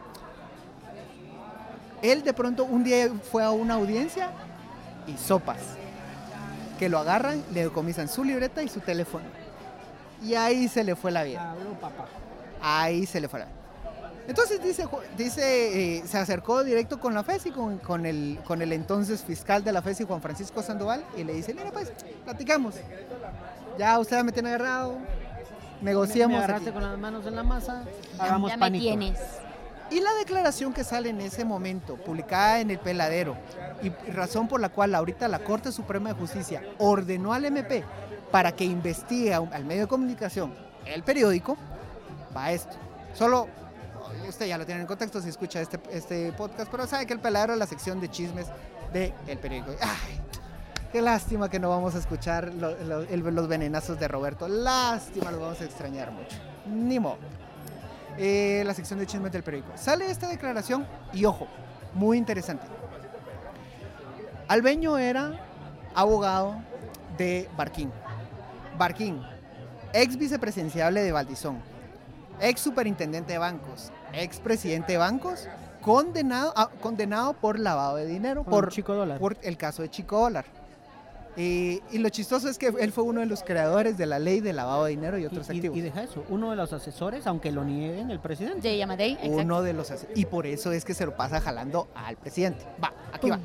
él 2.01 2.23
de 2.23 2.33
pronto 2.33 2.63
un 2.63 2.83
día 2.83 3.09
fue 3.31 3.43
a 3.43 3.51
una 3.51 3.73
audiencia 3.75 4.31
y 5.05 5.17
sopas. 5.17 5.57
Que 6.79 6.87
lo 6.89 6.97
agarran, 6.99 7.43
le 7.53 7.63
decomisan 7.63 8.07
su 8.09 8.23
libreta 8.23 8.63
y 8.63 8.67
su 8.69 8.79
teléfono. 8.79 9.25
Y 10.23 10.35
ahí 10.35 10.67
se 10.67 10.83
le 10.83 10.95
fue 10.95 11.11
la 11.11 11.23
vida. 11.23 11.55
Papá. 11.81 12.05
Ahí 12.61 13.05
se 13.05 13.19
le 13.19 13.27
fue 13.27 13.39
la 13.39 13.45
vida. 13.45 13.57
Entonces 14.27 14.63
dice, 14.63 14.87
dice 15.17 15.97
eh, 15.97 16.03
se 16.07 16.17
acercó 16.17 16.63
directo 16.63 16.99
con 16.99 17.13
la 17.13 17.23
FESI, 17.23 17.51
con, 17.51 17.77
con, 17.79 18.05
el, 18.05 18.39
con 18.45 18.61
el 18.61 18.71
entonces 18.71 19.21
fiscal 19.21 19.65
de 19.65 19.73
la 19.73 19.81
FESI, 19.81 20.05
Juan 20.05 20.21
Francisco 20.21 20.63
Sandoval, 20.63 21.03
y 21.17 21.25
le 21.25 21.33
dice, 21.33 21.53
mira 21.53 21.71
pues, 21.71 21.91
platicamos. 22.23 22.75
Ya 23.77 23.99
usted 23.99 24.23
me 24.23 24.31
tiene 24.31 24.49
agarrado, 24.49 24.97
Me 25.81 25.91
negociamos. 25.91 26.37
agarraste 26.37 26.69
aquí". 26.69 26.79
con 26.79 26.89
las 26.89 26.97
manos 26.97 27.25
en 27.25 27.35
la 27.35 27.43
masa, 27.43 27.83
hagamos 28.17 28.51
ya 28.51 28.57
me 28.57 28.71
tienes. 28.71 29.19
Y 29.91 29.99
la 29.99 30.13
declaración 30.13 30.71
que 30.73 30.85
sale 30.85 31.09
en 31.09 31.19
ese 31.19 31.43
momento, 31.43 31.97
publicada 31.97 32.61
en 32.61 32.71
el 32.71 32.79
peladero, 32.79 33.35
y 33.81 33.89
razón 34.11 34.47
por 34.47 34.61
la 34.61 34.69
cual 34.69 34.95
ahorita 34.95 35.27
la 35.27 35.39
Corte 35.39 35.73
Suprema 35.73 36.13
de 36.13 36.15
Justicia 36.15 36.63
ordenó 36.77 37.33
al 37.33 37.43
MP 37.43 37.83
para 38.33 38.51
que 38.51 38.65
investigue 38.65 39.31
al 39.31 39.63
medio 39.63 39.81
de 39.81 39.87
comunicación, 39.87 40.55
el 40.87 41.03
periódico, 41.03 41.55
va 42.35 42.51
esto. 42.51 42.75
Solo, 43.13 43.47
usted 44.27 44.47
ya 44.47 44.57
lo 44.57 44.65
tiene 44.65 44.81
en 44.81 44.87
contexto 44.87 45.21
si 45.21 45.29
escucha 45.29 45.61
este, 45.61 45.79
este 45.91 46.31
podcast, 46.31 46.67
pero 46.71 46.87
sabe 46.87 47.05
que 47.05 47.13
el 47.13 47.19
peladero 47.19 47.53
es 47.53 47.59
la 47.59 47.67
sección 47.67 48.01
de 48.01 48.09
chismes 48.09 48.47
del 48.91 49.37
periódico. 49.37 49.73
Ay, 49.79 50.19
qué 50.91 50.99
lástima 50.99 51.47
que 51.47 51.59
no 51.59 51.69
vamos 51.69 51.93
a 51.93 51.99
escuchar 51.99 52.51
los 52.55 53.47
venenazos 53.47 53.99
de 53.99 54.07
Roberto. 54.07 54.47
Lástima, 54.47 55.29
los 55.29 55.39
vamos 55.39 55.61
a 55.61 55.65
extrañar 55.65 56.09
mucho. 56.09 56.35
Ni 56.65 56.99
modo 56.99 57.19
eh, 58.17 58.63
la 58.65 58.73
sección 58.73 58.97
de 58.97 59.05
chismes 59.05 59.31
del 59.31 59.43
periódico. 59.43 59.73
Sale 59.77 60.09
esta 60.09 60.27
declaración 60.27 60.87
y 61.13 61.25
ojo, 61.25 61.47
muy 61.93 62.17
interesante. 62.17 62.65
Albeño 64.47 64.97
era 64.97 65.39
abogado 65.93 66.55
de 67.15 67.47
Barquín. 67.55 67.91
Barquín, 68.77 69.21
ex 69.93 70.17
vicepresidenciable 70.17 71.01
de 71.01 71.11
Valdizón, 71.11 71.57
ex 72.41 72.61
superintendente 72.61 73.33
de 73.33 73.39
bancos, 73.39 73.91
ex 74.13 74.39
presidente 74.39 74.93
de 74.93 74.97
bancos, 74.97 75.47
condenado, 75.81 76.53
ah, 76.55 76.69
condenado 76.81 77.33
por 77.33 77.59
lavado 77.59 77.97
de 77.97 78.05
dinero, 78.05 78.43
Por 78.43 78.51
por, 78.53 78.63
un 78.65 78.69
chico 78.71 78.93
dólar. 78.95 79.19
por 79.19 79.37
el 79.41 79.57
caso 79.57 79.81
de 79.81 79.89
Chico 79.89 80.19
Dólar. 80.19 80.45
Eh, 81.35 81.79
y 81.91 81.97
lo 81.97 82.09
chistoso 82.09 82.47
es 82.47 82.59
que 82.59 82.67
él 82.79 82.91
fue 82.91 83.03
uno 83.03 83.19
de 83.21 83.25
los 83.25 83.41
creadores 83.43 83.97
de 83.97 84.05
la 84.05 84.19
ley 84.19 84.39
de 84.39 84.53
lavado 84.53 84.83
de 84.85 84.91
dinero 84.91 85.17
y 85.17 85.23
Y, 85.23 85.25
otros 85.25 85.49
y- 85.49 85.55
activos. 85.55 85.75
y 85.77 85.81
deja 85.81 86.03
eso, 86.03 86.23
uno 86.29 86.51
de 86.51 86.55
los 86.55 86.71
asesores, 86.73 87.25
aunque 87.25 87.51
lo 87.51 87.63
nieguen 87.65 88.11
el 88.11 88.19
presidente. 88.19 88.61
Uno 89.23 89.63
de 89.63 89.73
los 89.73 89.89
ase- 89.89 90.07
y 90.15 90.25
por 90.25 90.45
eso 90.45 90.71
es 90.71 90.85
que 90.85 90.93
se 90.93 91.05
lo 91.07 91.15
pasa 91.17 91.41
jalando 91.41 91.87
al 91.95 92.17
presidente. 92.17 92.63
Va, 92.83 92.93
aquí 93.11 93.31
va. 93.31 93.39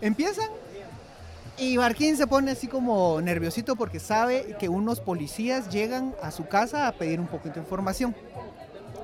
Empiezan 0.00 0.48
y 1.56 1.76
Barquín 1.76 2.16
se 2.16 2.26
pone 2.26 2.50
así 2.50 2.66
como 2.66 3.20
nerviosito 3.20 3.76
porque 3.76 4.00
sabe 4.00 4.56
que 4.58 4.68
unos 4.68 5.00
policías 5.00 5.68
llegan 5.70 6.14
a 6.22 6.30
su 6.30 6.46
casa 6.46 6.88
a 6.88 6.92
pedir 6.92 7.20
un 7.20 7.26
poquito 7.26 7.54
de 7.54 7.60
información. 7.60 8.14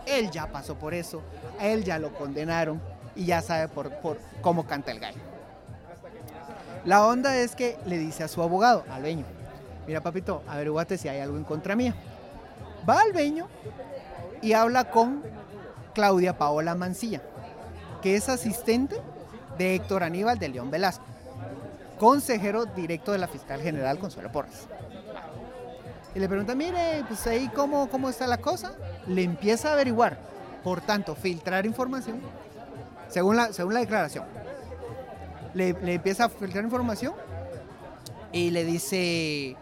Él 0.07 0.31
ya 0.31 0.51
pasó 0.51 0.77
por 0.77 0.93
eso, 0.93 1.23
a 1.61 1.67
él 1.67 1.85
ya 1.85 1.99
lo 1.99 2.13
condenaron 2.13 2.81
y 3.15 3.27
ya 3.27 3.41
sabe 3.43 3.69
por, 3.69 3.91
por 4.01 4.19
cómo 4.41 4.67
canta 4.67 4.91
el 4.91 4.99
gallo. 4.99 5.21
La 6.85 7.07
onda 7.07 7.37
es 7.37 7.55
que 7.55 7.77
le 7.87 7.99
dice 7.99 8.25
a 8.25 8.29
su 8.29 8.43
abogado, 8.43 8.85
Albeño, 8.91 9.27
mira 9.87 10.01
papito, 10.01 10.43
averiguate 10.49 10.99
si 10.99 11.09
hay 11.09 11.21
algo 11.21 11.37
en 11.37 11.45
contra 11.45 11.77
mía. 11.77 11.95
Va 12.89 13.01
Albeño 13.01 13.47
y 14.43 14.55
habla 14.55 14.91
con 14.91 15.23
Claudia 15.95 16.39
Paola 16.39 16.75
Mancilla, 16.75 17.23
que 18.03 18.17
es 18.17 18.29
asistente 18.29 18.97
de 19.59 19.75
Héctor 19.75 20.03
Aníbal 20.03 20.39
de 20.39 20.49
León 20.49 20.71
Velasco, 20.71 21.05
consejero 22.01 22.65
directo 22.65 23.13
de 23.13 23.19
la 23.19 23.29
fiscal 23.29 23.61
general 23.61 23.99
Consuelo 23.99 24.33
Porras. 24.33 24.67
Y 26.15 26.19
le 26.19 26.29
pregunta, 26.29 26.55
mire, 26.55 27.05
pues 27.07 27.27
ahí 27.27 27.51
cómo, 27.55 27.91
cómo 27.91 28.09
está 28.09 28.27
la 28.27 28.39
cosa. 28.39 28.73
Le 29.07 29.23
empieza 29.23 29.69
a 29.69 29.73
averiguar. 29.75 30.17
Por 30.65 30.81
tanto, 30.81 31.15
filtrar 31.15 31.67
información, 31.67 32.21
según 33.09 33.37
la, 33.37 33.53
según 33.53 33.75
la 33.75 33.81
declaración. 33.81 34.25
Le, 35.53 35.75
le 35.75 35.95
empieza 35.95 36.25
a 36.25 36.29
filtrar 36.31 36.65
información 36.65 37.13
y 38.33 38.51
le 38.51 38.65
dice, 38.65 39.57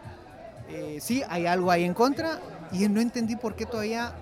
eh, 0.68 0.98
sí, 1.00 1.22
hay 1.28 1.46
algo 1.46 1.72
ahí 1.72 1.82
en 1.82 1.94
contra. 1.94 2.38
Y 2.70 2.88
no 2.88 3.00
entendí 3.00 3.34
por 3.34 3.56
qué 3.56 3.66
todavía 3.66 4.12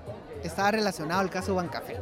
estaba 0.42 0.70
relacionado 0.70 1.20
al 1.20 1.28
caso 1.28 1.54
Bancafé. 1.54 1.96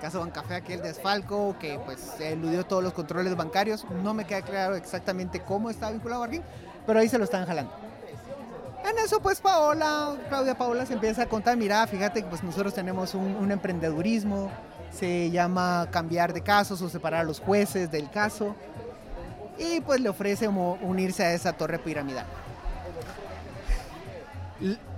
Caso 0.00 0.20
Bancafé, 0.20 0.54
aquel 0.54 0.82
desfalco 0.82 1.56
que 1.58 1.78
pues 1.84 2.18
eludió 2.20 2.64
todos 2.64 2.82
los 2.82 2.92
controles 2.92 3.36
bancarios. 3.36 3.84
No 4.02 4.14
me 4.14 4.24
queda 4.24 4.42
claro 4.42 4.74
exactamente 4.74 5.40
cómo 5.40 5.70
está 5.70 5.90
vinculado 5.90 6.22
a 6.22 6.26
Barquín, 6.26 6.42
pero 6.86 6.98
ahí 6.98 7.08
se 7.08 7.18
lo 7.18 7.24
están 7.24 7.46
jalando. 7.46 7.72
En 8.88 8.98
eso, 8.98 9.20
pues 9.20 9.40
Paola, 9.40 10.16
Claudia 10.28 10.56
Paola 10.56 10.86
se 10.86 10.94
empieza 10.94 11.22
a 11.22 11.26
contar, 11.26 11.56
mira, 11.56 11.86
fíjate 11.86 12.22
que 12.22 12.28
pues 12.28 12.42
nosotros 12.42 12.72
tenemos 12.72 13.14
un, 13.14 13.36
un 13.36 13.52
emprendedurismo, 13.52 14.50
se 14.90 15.30
llama 15.30 15.86
cambiar 15.90 16.32
de 16.32 16.40
casos 16.40 16.80
o 16.80 16.88
separar 16.88 17.20
a 17.20 17.24
los 17.24 17.40
jueces 17.40 17.90
del 17.90 18.08
caso, 18.10 18.56
y 19.58 19.80
pues 19.82 20.00
le 20.00 20.08
ofrece 20.08 20.48
unirse 20.48 21.22
a 21.22 21.34
esa 21.34 21.52
torre 21.52 21.78
piramidal. 21.78 22.24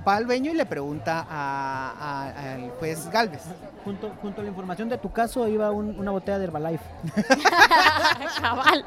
Va 0.07 0.17
al 0.17 0.27
dueño 0.27 0.51
y 0.51 0.55
le 0.55 0.67
pregunta 0.67 1.27
al 1.31 2.71
juez 2.79 3.09
Galvez. 3.11 3.43
Junto, 3.85 4.11
junto 4.21 4.41
a 4.41 4.45
la 4.45 4.51
información 4.51 4.89
de 4.89 4.99
tu 4.99 5.13
caso 5.13 5.47
iba 5.49 5.71
un- 5.71 5.99
una 5.99 6.11
botella 6.11 6.39
de 6.39 6.45
Herbalife. 6.45 6.85
Cabal. 8.41 8.85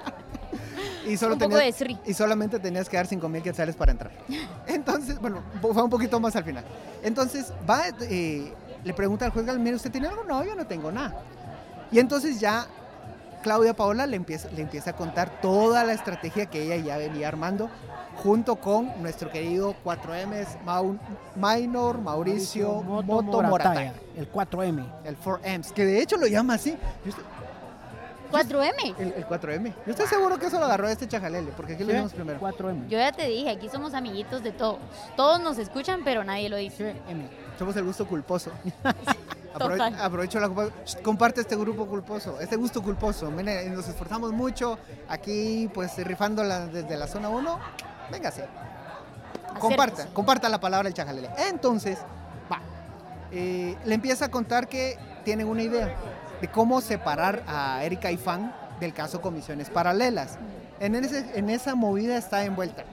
Y 1.07 1.17
solo 1.17 1.33
Un 1.33 1.39
poco 1.39 1.51
tenías- 1.57 1.77
de 1.77 1.85
Sri. 1.85 1.99
y 2.05 2.13
solamente 2.13 2.59
tenías 2.59 2.89
que 2.89 2.97
dar 2.97 3.05
5 3.07 3.29
mil 3.29 3.43
quetzales 3.43 3.75
para 3.75 3.91
entrar. 3.91 4.11
Entonces, 4.67 5.19
bueno, 5.19 5.41
fue 5.61 5.83
un 5.83 5.89
poquito 5.89 6.19
más 6.19 6.35
al 6.35 6.43
final. 6.43 6.63
Entonces, 7.03 7.53
va, 7.69 7.83
eh, 8.01 8.51
le 8.83 8.93
pregunta 8.93 9.25
al 9.25 9.31
juez 9.31 9.45
Galvez, 9.45 9.63
mire, 9.63 9.75
¿usted 9.75 9.91
tiene 9.91 10.07
algo? 10.07 10.23
No, 10.23 10.43
yo 10.43 10.55
no 10.55 10.65
tengo 10.65 10.91
nada. 10.91 11.13
Y 11.91 11.99
entonces 11.99 12.39
ya 12.39 12.65
Claudia 13.43 13.75
Paola 13.75 14.07
le 14.07 14.15
empieza, 14.15 14.49
le 14.49 14.61
empieza 14.61 14.91
a 14.91 14.95
contar 14.95 15.29
toda 15.41 15.83
la 15.83 15.93
estrategia 15.93 16.47
que 16.47 16.63
ella 16.63 16.77
ya 16.77 16.97
venía 16.97 17.27
armando 17.27 17.69
junto 18.23 18.55
con 18.55 18.91
nuestro 19.01 19.29
querido 19.31 19.75
4M 19.83 20.45
Mau- 20.65 20.97
Minor 21.35 21.99
Mauricio, 21.99 22.81
Moto, 22.81 23.41
Morataya. 23.43 23.93
el 24.15 24.29
4M. 24.31 24.85
El 25.03 25.17
4Ms, 25.17 25.71
que 25.73 25.85
de 25.85 26.01
hecho 26.01 26.17
lo 26.17 26.27
llama 26.27 26.55
así. 26.55 26.77
Yo 27.03 27.09
estoy- 27.11 27.23
4M. 28.31 28.95
El, 28.97 29.13
el 29.13 29.25
4M. 29.27 29.73
Yo 29.85 29.91
estoy 29.91 30.07
seguro 30.07 30.37
que 30.39 30.47
eso 30.47 30.59
lo 30.59 30.65
agarró 30.65 30.87
este 30.89 31.07
chajalele, 31.07 31.51
porque 31.55 31.73
aquí 31.75 31.83
lo 31.83 31.93
vimos 31.93 32.11
primero. 32.13 32.39
4M. 32.39 32.87
Yo 32.89 32.97
ya 32.97 33.11
te 33.11 33.27
dije, 33.27 33.49
aquí 33.49 33.69
somos 33.69 33.93
amiguitos 33.93 34.43
de 34.43 34.51
todos. 34.51 34.79
Todos 35.15 35.39
nos 35.39 35.57
escuchan, 35.57 36.01
pero 36.03 36.23
nadie 36.23 36.49
lo 36.49 36.57
dice. 36.57 36.93
Sí, 36.93 36.99
M. 37.11 37.29
Somos 37.57 37.75
el 37.77 37.83
gusto 37.85 38.05
culposo. 38.07 38.51
Aprove- 39.53 39.77
Total. 39.77 39.95
aprovecho 40.01 40.39
la 40.41 40.49
comparte 41.01 41.39
este 41.39 41.55
grupo 41.55 41.85
culposo, 41.85 42.41
este 42.41 42.57
gusto 42.57 42.81
culposo. 42.83 43.31
Mire, 43.31 43.69
nos 43.69 43.87
esforzamos 43.87 44.33
mucho 44.33 44.77
aquí, 45.07 45.69
pues 45.73 45.95
rifándola 46.05 46.65
desde 46.65 46.97
la 46.97 47.07
zona 47.07 47.29
1. 47.29 47.57
Véngase, 48.11 48.45
comparta, 49.59 50.07
comparta 50.13 50.49
la 50.49 50.59
palabra 50.59 50.87
el 50.87 50.93
chajalele. 50.93 51.29
Entonces, 51.49 51.97
va. 52.51 52.59
Eh, 53.31 53.75
le 53.85 53.95
empieza 53.95 54.25
a 54.25 54.29
contar 54.31 54.67
que 54.67 54.97
tienen 55.23 55.47
una 55.47 55.63
idea 55.63 55.95
de 56.41 56.47
cómo 56.49 56.81
separar 56.81 57.43
a 57.47 57.83
Erika 57.83 58.11
Ifán 58.11 58.53
del 58.79 58.93
caso 58.93 59.21
Comisiones 59.21 59.69
Paralelas. 59.69 60.37
En, 60.79 60.93
ese- 60.95 61.31
en 61.37 61.49
esa 61.49 61.73
movida 61.75 62.17
está 62.17 62.43
envuelta 62.43 62.83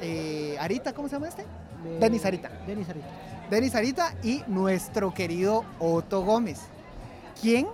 eh, 0.00 0.56
Arita, 0.60 0.92
¿cómo 0.92 1.08
se 1.08 1.14
llama 1.14 1.28
este? 1.28 1.44
De- 1.84 1.98
Denis 1.98 2.24
Arita. 2.24 2.50
Denis 2.66 2.88
Arita. 2.88 3.06
Denis 3.50 3.74
Arita 3.74 4.14
y 4.22 4.44
nuestro 4.46 5.14
querido 5.14 5.64
Otto 5.78 6.22
Gómez, 6.22 6.60
quien 7.40 7.66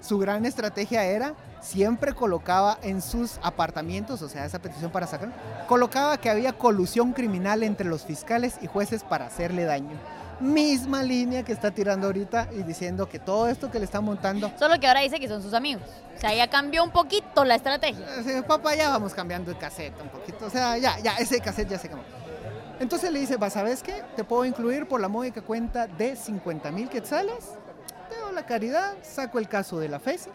su 0.00 0.18
gran 0.18 0.44
estrategia 0.46 1.04
era 1.04 1.34
siempre 1.60 2.12
colocaba 2.14 2.78
en 2.82 3.02
sus 3.02 3.38
apartamientos, 3.42 4.22
o 4.22 4.28
sea, 4.28 4.44
esa 4.44 4.58
petición 4.60 4.90
para 4.90 5.06
sacar, 5.06 5.30
colocaba 5.68 6.18
que 6.18 6.30
había 6.30 6.52
colusión 6.52 7.12
criminal 7.12 7.62
entre 7.62 7.86
los 7.88 8.04
fiscales 8.04 8.56
y 8.60 8.66
jueces 8.66 9.02
para 9.04 9.26
hacerle 9.26 9.64
daño. 9.64 9.96
Misma 10.38 11.02
línea 11.02 11.42
que 11.44 11.52
está 11.52 11.70
tirando 11.70 12.08
ahorita 12.08 12.48
y 12.52 12.62
diciendo 12.62 13.08
que 13.08 13.18
todo 13.18 13.48
esto 13.48 13.70
que 13.70 13.78
le 13.78 13.86
están 13.86 14.04
montando, 14.04 14.52
Solo 14.58 14.78
que 14.78 14.86
ahora 14.86 15.00
dice 15.00 15.18
que 15.18 15.28
son 15.28 15.42
sus 15.42 15.54
amigos. 15.54 15.82
O 16.14 16.20
sea, 16.20 16.34
ya 16.34 16.48
cambió 16.48 16.84
un 16.84 16.90
poquito 16.90 17.42
la 17.44 17.54
estrategia. 17.54 18.04
eh, 18.26 18.42
papá, 18.46 18.74
ya 18.74 18.90
vamos 18.90 19.14
cambiando 19.14 19.50
de 19.50 19.56
cassette 19.58 19.94
un 20.02 20.08
poquito, 20.10 20.46
o 20.46 20.50
sea, 20.50 20.76
ya, 20.76 20.98
ya, 21.00 21.16
ese 21.16 21.40
cassette 21.40 21.70
ya 21.70 21.78
se 21.78 21.88
cambió. 21.88 22.06
Entonces 22.78 23.10
le 23.10 23.20
dice, 23.20 23.38
va, 23.38 23.48
¿sabes 23.48 23.82
qué? 23.82 24.02
Te 24.14 24.24
puedo 24.24 24.44
incluir 24.44 24.86
por 24.86 25.00
la 25.00 25.08
módica 25.08 25.40
cuenta 25.40 25.86
de 25.86 26.14
50 26.14 26.70
mil 26.70 26.90
quetzales, 26.90 27.52
te 28.10 28.16
doy 28.16 28.34
la 28.34 28.44
caridad, 28.44 28.92
saco 29.02 29.38
el 29.38 29.48
caso 29.48 29.78
de 29.78 29.88
la 29.88 29.98
FESI, 29.98 30.28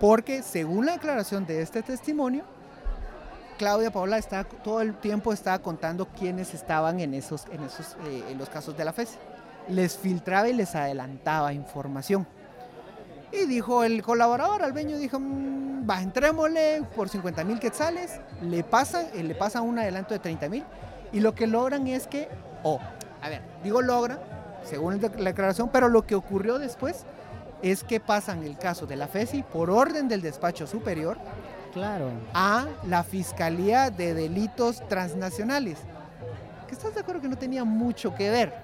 porque 0.00 0.42
según 0.42 0.86
la 0.86 0.92
declaración 0.92 1.46
de 1.46 1.62
este 1.62 1.82
testimonio, 1.82 2.44
Claudia 3.58 3.90
Paola 3.90 4.18
está, 4.18 4.44
todo 4.44 4.82
el 4.82 4.94
tiempo 4.94 5.32
estaba 5.32 5.58
contando 5.60 6.06
quiénes 6.06 6.52
estaban 6.52 7.00
en, 7.00 7.14
esos, 7.14 7.46
en, 7.50 7.62
esos, 7.64 7.96
eh, 8.06 8.24
en 8.30 8.38
los 8.38 8.50
casos 8.50 8.76
de 8.76 8.84
la 8.84 8.92
FESI. 8.92 9.16
Les 9.68 9.96
filtraba 9.96 10.48
y 10.48 10.52
les 10.52 10.74
adelantaba 10.74 11.52
información. 11.52 12.26
Y 13.32 13.46
dijo 13.46 13.82
el 13.82 14.02
colaborador, 14.02 14.62
Albeño, 14.62 14.98
dijo, 14.98 15.18
"Mm, 15.18 15.88
va, 15.88 16.02
entrémosle 16.02 16.82
por 16.94 17.08
50 17.08 17.44
mil 17.44 17.58
quetzales, 17.58 18.20
le 18.42 18.62
pasan, 18.62 19.06
eh, 19.14 19.22
le 19.22 19.34
pasan 19.34 19.64
un 19.64 19.78
adelanto 19.78 20.14
de 20.14 20.20
30 20.20 20.48
mil, 20.48 20.64
y 21.12 21.20
lo 21.20 21.34
que 21.34 21.46
logran 21.46 21.86
es 21.86 22.06
que, 22.06 22.28
oh, 22.62 22.78
a 23.22 23.28
ver, 23.28 23.40
digo 23.64 23.80
logra, 23.82 24.18
según 24.64 25.00
la 25.00 25.08
declaración, 25.30 25.70
pero 25.72 25.88
lo 25.88 26.06
que 26.06 26.14
ocurrió 26.14 26.58
después 26.58 27.06
es 27.62 27.82
que 27.84 28.00
pasan 28.00 28.42
el 28.44 28.56
caso 28.58 28.86
de 28.86 28.96
la 28.96 29.08
FESI 29.08 29.42
por 29.42 29.70
orden 29.70 30.08
del 30.08 30.22
despacho 30.22 30.66
superior 30.66 31.16
Claro. 31.72 32.10
a 32.32 32.66
la 32.86 33.02
Fiscalía 33.02 33.90
de 33.90 34.14
Delitos 34.14 34.86
Transnacionales. 34.88 35.78
Que 36.68 36.74
estás 36.74 36.94
de 36.94 37.00
acuerdo 37.00 37.20
que 37.22 37.28
no 37.28 37.36
tenía 37.36 37.64
mucho 37.64 38.14
que 38.14 38.30
ver. 38.30 38.54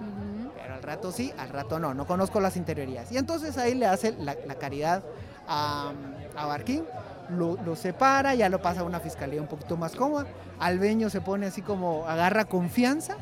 Pero 0.60 0.74
al 0.74 0.82
rato 0.82 1.12
sí, 1.12 1.32
al 1.38 1.48
rato 1.50 1.78
no, 1.78 1.94
no 1.94 2.06
conozco 2.06 2.40
las 2.40 2.56
interioridades. 2.56 3.12
Y 3.12 3.18
entonces 3.18 3.58
ahí 3.58 3.74
le 3.74 3.86
hace 3.86 4.12
la, 4.12 4.36
la 4.46 4.54
caridad 4.54 5.02
a, 5.46 5.92
a 6.36 6.46
Barquín, 6.46 6.84
lo, 7.30 7.56
lo 7.64 7.76
separa, 7.76 8.34
ya 8.34 8.48
lo 8.48 8.60
pasa 8.62 8.80
a 8.80 8.84
una 8.84 9.00
fiscalía 9.00 9.40
un 9.40 9.46
poquito 9.48 9.76
más 9.76 9.94
cómoda. 9.94 10.26
Albeño 10.58 11.10
se 11.10 11.20
pone 11.20 11.46
así 11.46 11.62
como, 11.62 12.06
agarra 12.06 12.44
confianza 12.46 13.16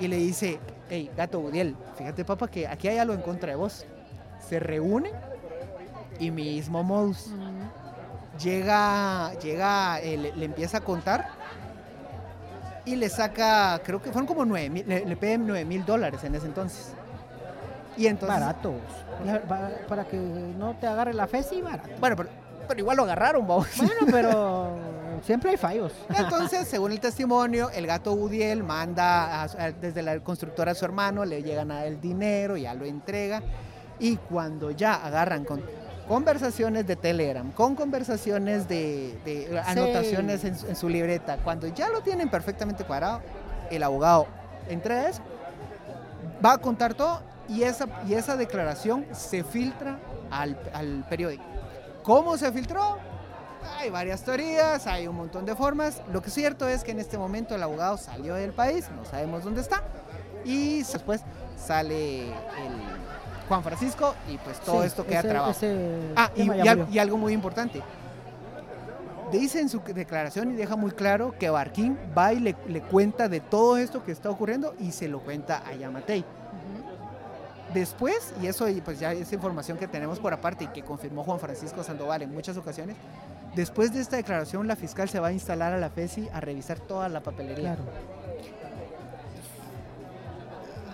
y 0.00 0.08
le 0.08 0.16
dice, 0.16 0.58
hey, 0.90 1.10
gato 1.16 1.40
Budiel, 1.40 1.76
fíjate 1.96 2.24
papá 2.24 2.48
que 2.48 2.66
aquí 2.66 2.88
hay 2.88 2.98
algo 2.98 3.14
en 3.14 3.22
contra 3.22 3.50
de 3.50 3.56
vos. 3.56 3.86
Se 4.40 4.58
reúnen 4.60 5.12
y 6.18 6.30
mismo 6.30 6.82
modus. 6.82 7.30
Llega, 8.42 9.32
llega, 9.34 9.98
eh, 10.00 10.16
le, 10.18 10.36
le 10.36 10.44
empieza 10.44 10.78
a 10.78 10.80
contar 10.82 11.28
y 12.84 12.94
le 12.96 13.08
saca, 13.08 13.80
creo 13.82 14.00
que 14.02 14.12
fueron 14.12 14.26
como 14.26 14.44
9 14.44 14.68
mil, 14.70 14.84
le, 14.86 15.04
le 15.06 15.16
piden 15.16 15.46
9 15.46 15.64
mil 15.64 15.84
dólares 15.84 16.22
en 16.22 16.34
ese 16.34 16.46
entonces. 16.46 16.92
Y 17.96 18.06
entonces, 18.06 18.38
Baratos. 18.38 18.74
La- 19.24 19.40
pa- 19.42 19.70
Para 19.88 20.04
que 20.04 20.16
no 20.18 20.74
te 20.76 20.86
agarre 20.86 21.14
la 21.14 21.26
fe, 21.26 21.42
sí, 21.42 21.62
barato. 21.62 21.88
bueno, 21.98 22.14
pero, 22.14 22.28
pero 22.68 22.80
igual 22.80 22.98
lo 22.98 23.04
agarraron, 23.04 23.46
vamos. 23.46 23.68
Bueno, 23.78 23.94
pero 24.12 24.76
siempre 25.24 25.52
hay 25.52 25.56
fallos. 25.56 25.92
Entonces, 26.14 26.68
según 26.68 26.92
el 26.92 27.00
testimonio, 27.00 27.70
el 27.70 27.86
gato 27.86 28.12
Udiel 28.12 28.62
manda 28.62 29.42
a- 29.42 29.44
a- 29.44 29.72
desde 29.72 30.02
la 30.02 30.20
constructora 30.20 30.72
a 30.72 30.74
su 30.74 30.84
hermano, 30.84 31.24
le 31.24 31.42
llegan 31.42 31.70
a 31.70 31.86
el 31.86 31.98
dinero, 32.02 32.58
ya 32.58 32.74
lo 32.74 32.84
entrega. 32.84 33.42
Y 33.98 34.16
cuando 34.16 34.70
ya 34.70 34.94
agarran 34.94 35.44
con 35.44 35.62
conversaciones 36.08 36.86
de 36.86 36.96
Telegram, 36.96 37.50
con 37.52 37.74
conversaciones 37.74 38.68
de, 38.68 39.18
de 39.24 39.60
anotaciones 39.66 40.44
en, 40.44 40.56
su- 40.56 40.66
en 40.68 40.76
su 40.76 40.88
libreta, 40.88 41.38
cuando 41.38 41.66
ya 41.68 41.88
lo 41.88 42.00
tienen 42.02 42.28
perfectamente 42.28 42.84
cuadrado, 42.84 43.22
el 43.70 43.82
abogado 43.82 44.26
entrega 44.68 45.08
eso, 45.08 45.22
va 46.44 46.52
a 46.52 46.58
contar 46.58 46.94
todo 46.94 47.20
y 47.48 47.62
esa, 47.62 47.86
y 48.06 48.14
esa 48.14 48.36
declaración 48.36 49.06
se 49.12 49.42
filtra 49.42 49.98
al, 50.30 50.56
al 50.72 51.04
periódico. 51.08 51.44
¿Cómo 52.02 52.36
se 52.36 52.52
filtró? 52.52 52.98
Hay 53.78 53.90
varias 53.90 54.22
teorías, 54.22 54.86
hay 54.86 55.08
un 55.08 55.16
montón 55.16 55.44
de 55.44 55.56
formas. 55.56 56.00
Lo 56.12 56.22
que 56.22 56.28
es 56.28 56.34
cierto 56.34 56.68
es 56.68 56.84
que 56.84 56.92
en 56.92 57.00
este 57.00 57.18
momento 57.18 57.54
el 57.56 57.62
abogado 57.62 57.96
salió 57.96 58.34
del 58.34 58.52
país, 58.52 58.88
no 58.94 59.04
sabemos 59.04 59.42
dónde 59.42 59.60
está. 59.60 59.82
Y 60.44 60.78
después 60.84 61.22
sale 61.56 62.26
el 62.26 62.32
Juan 63.48 63.62
Francisco 63.62 64.14
y 64.32 64.36
pues 64.38 64.58
todo 64.60 64.80
Sí, 64.80 64.86
esto 64.88 65.06
queda 65.06 65.20
ese- 65.20 65.28
trabado. 65.28 65.50
ese 65.52 66.00
Ah, 66.16 66.30
y, 66.36 66.48
al- 66.68 66.98
algo 66.98 67.16
muy 67.16 67.32
importante. 67.32 67.82
Dice 69.32 69.60
en 69.60 69.68
su 69.68 69.80
declaración 69.80 70.52
y 70.52 70.54
deja 70.54 70.76
muy 70.76 70.92
claro 70.92 71.34
que 71.38 71.50
Barquín 71.50 71.98
va 72.16 72.32
y 72.32 72.38
le, 72.40 72.56
le 72.68 72.80
cuenta 72.82 73.28
de 73.28 73.40
todo 73.40 73.76
esto 73.76 74.04
que 74.04 74.12
está 74.12 74.30
ocurriendo 74.30 74.74
y 74.78 74.92
se 74.92 75.08
lo 75.08 75.20
cuenta 75.20 75.62
a 75.66 75.74
Yamatei. 75.74 76.24
Después, 77.74 78.32
y 78.40 78.46
eso 78.46 78.66
pues 78.84 79.00
ya 79.00 79.12
es 79.12 79.32
información 79.32 79.76
que 79.76 79.88
tenemos 79.88 80.20
por 80.20 80.32
aparte 80.32 80.64
y 80.64 80.68
que 80.68 80.82
confirmó 80.82 81.24
Juan 81.24 81.40
Francisco 81.40 81.82
Sandoval 81.82 82.22
en 82.22 82.32
muchas 82.32 82.56
ocasiones, 82.56 82.96
después 83.56 83.92
de 83.92 84.00
esta 84.00 84.16
declaración 84.16 84.66
la 84.68 84.76
fiscal 84.76 85.08
se 85.08 85.18
va 85.18 85.28
a 85.28 85.32
instalar 85.32 85.72
a 85.72 85.78
la 85.78 85.90
FESI 85.90 86.28
a 86.32 86.40
revisar 86.40 86.78
toda 86.78 87.08
la 87.08 87.20
papelería. 87.22 87.74
Claro. 87.74 87.82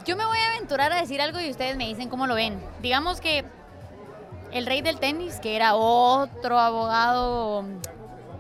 Yo 0.04 0.16
me 0.16 0.26
voy 0.26 0.38
a 0.38 0.56
aventurar 0.56 0.92
a 0.92 1.00
decir 1.00 1.20
algo 1.20 1.38
y 1.38 1.48
ustedes 1.48 1.76
me 1.76 1.86
dicen 1.86 2.08
cómo 2.08 2.26
lo 2.26 2.34
ven. 2.34 2.60
Digamos 2.80 3.20
que 3.20 3.44
el 4.50 4.66
rey 4.66 4.82
del 4.82 4.98
tenis, 4.98 5.36
que 5.36 5.54
era 5.54 5.76
otro 5.76 6.58
abogado 6.58 7.64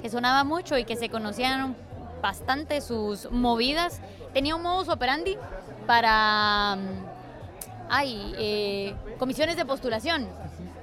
que 0.00 0.10
sonaba 0.10 0.42
mucho 0.42 0.76
y 0.76 0.84
que 0.84 0.96
se 0.96 1.08
conocían 1.08 1.76
bastante 2.20 2.80
sus 2.80 3.30
movidas, 3.30 4.00
tenía 4.32 4.56
un 4.56 4.62
modus 4.62 4.88
operandi 4.88 5.36
para 5.86 6.76
mm, 6.76 7.04
ay, 7.88 8.34
eh, 8.38 8.94
comisiones 9.18 9.56
de 9.56 9.64
postulación. 9.64 10.26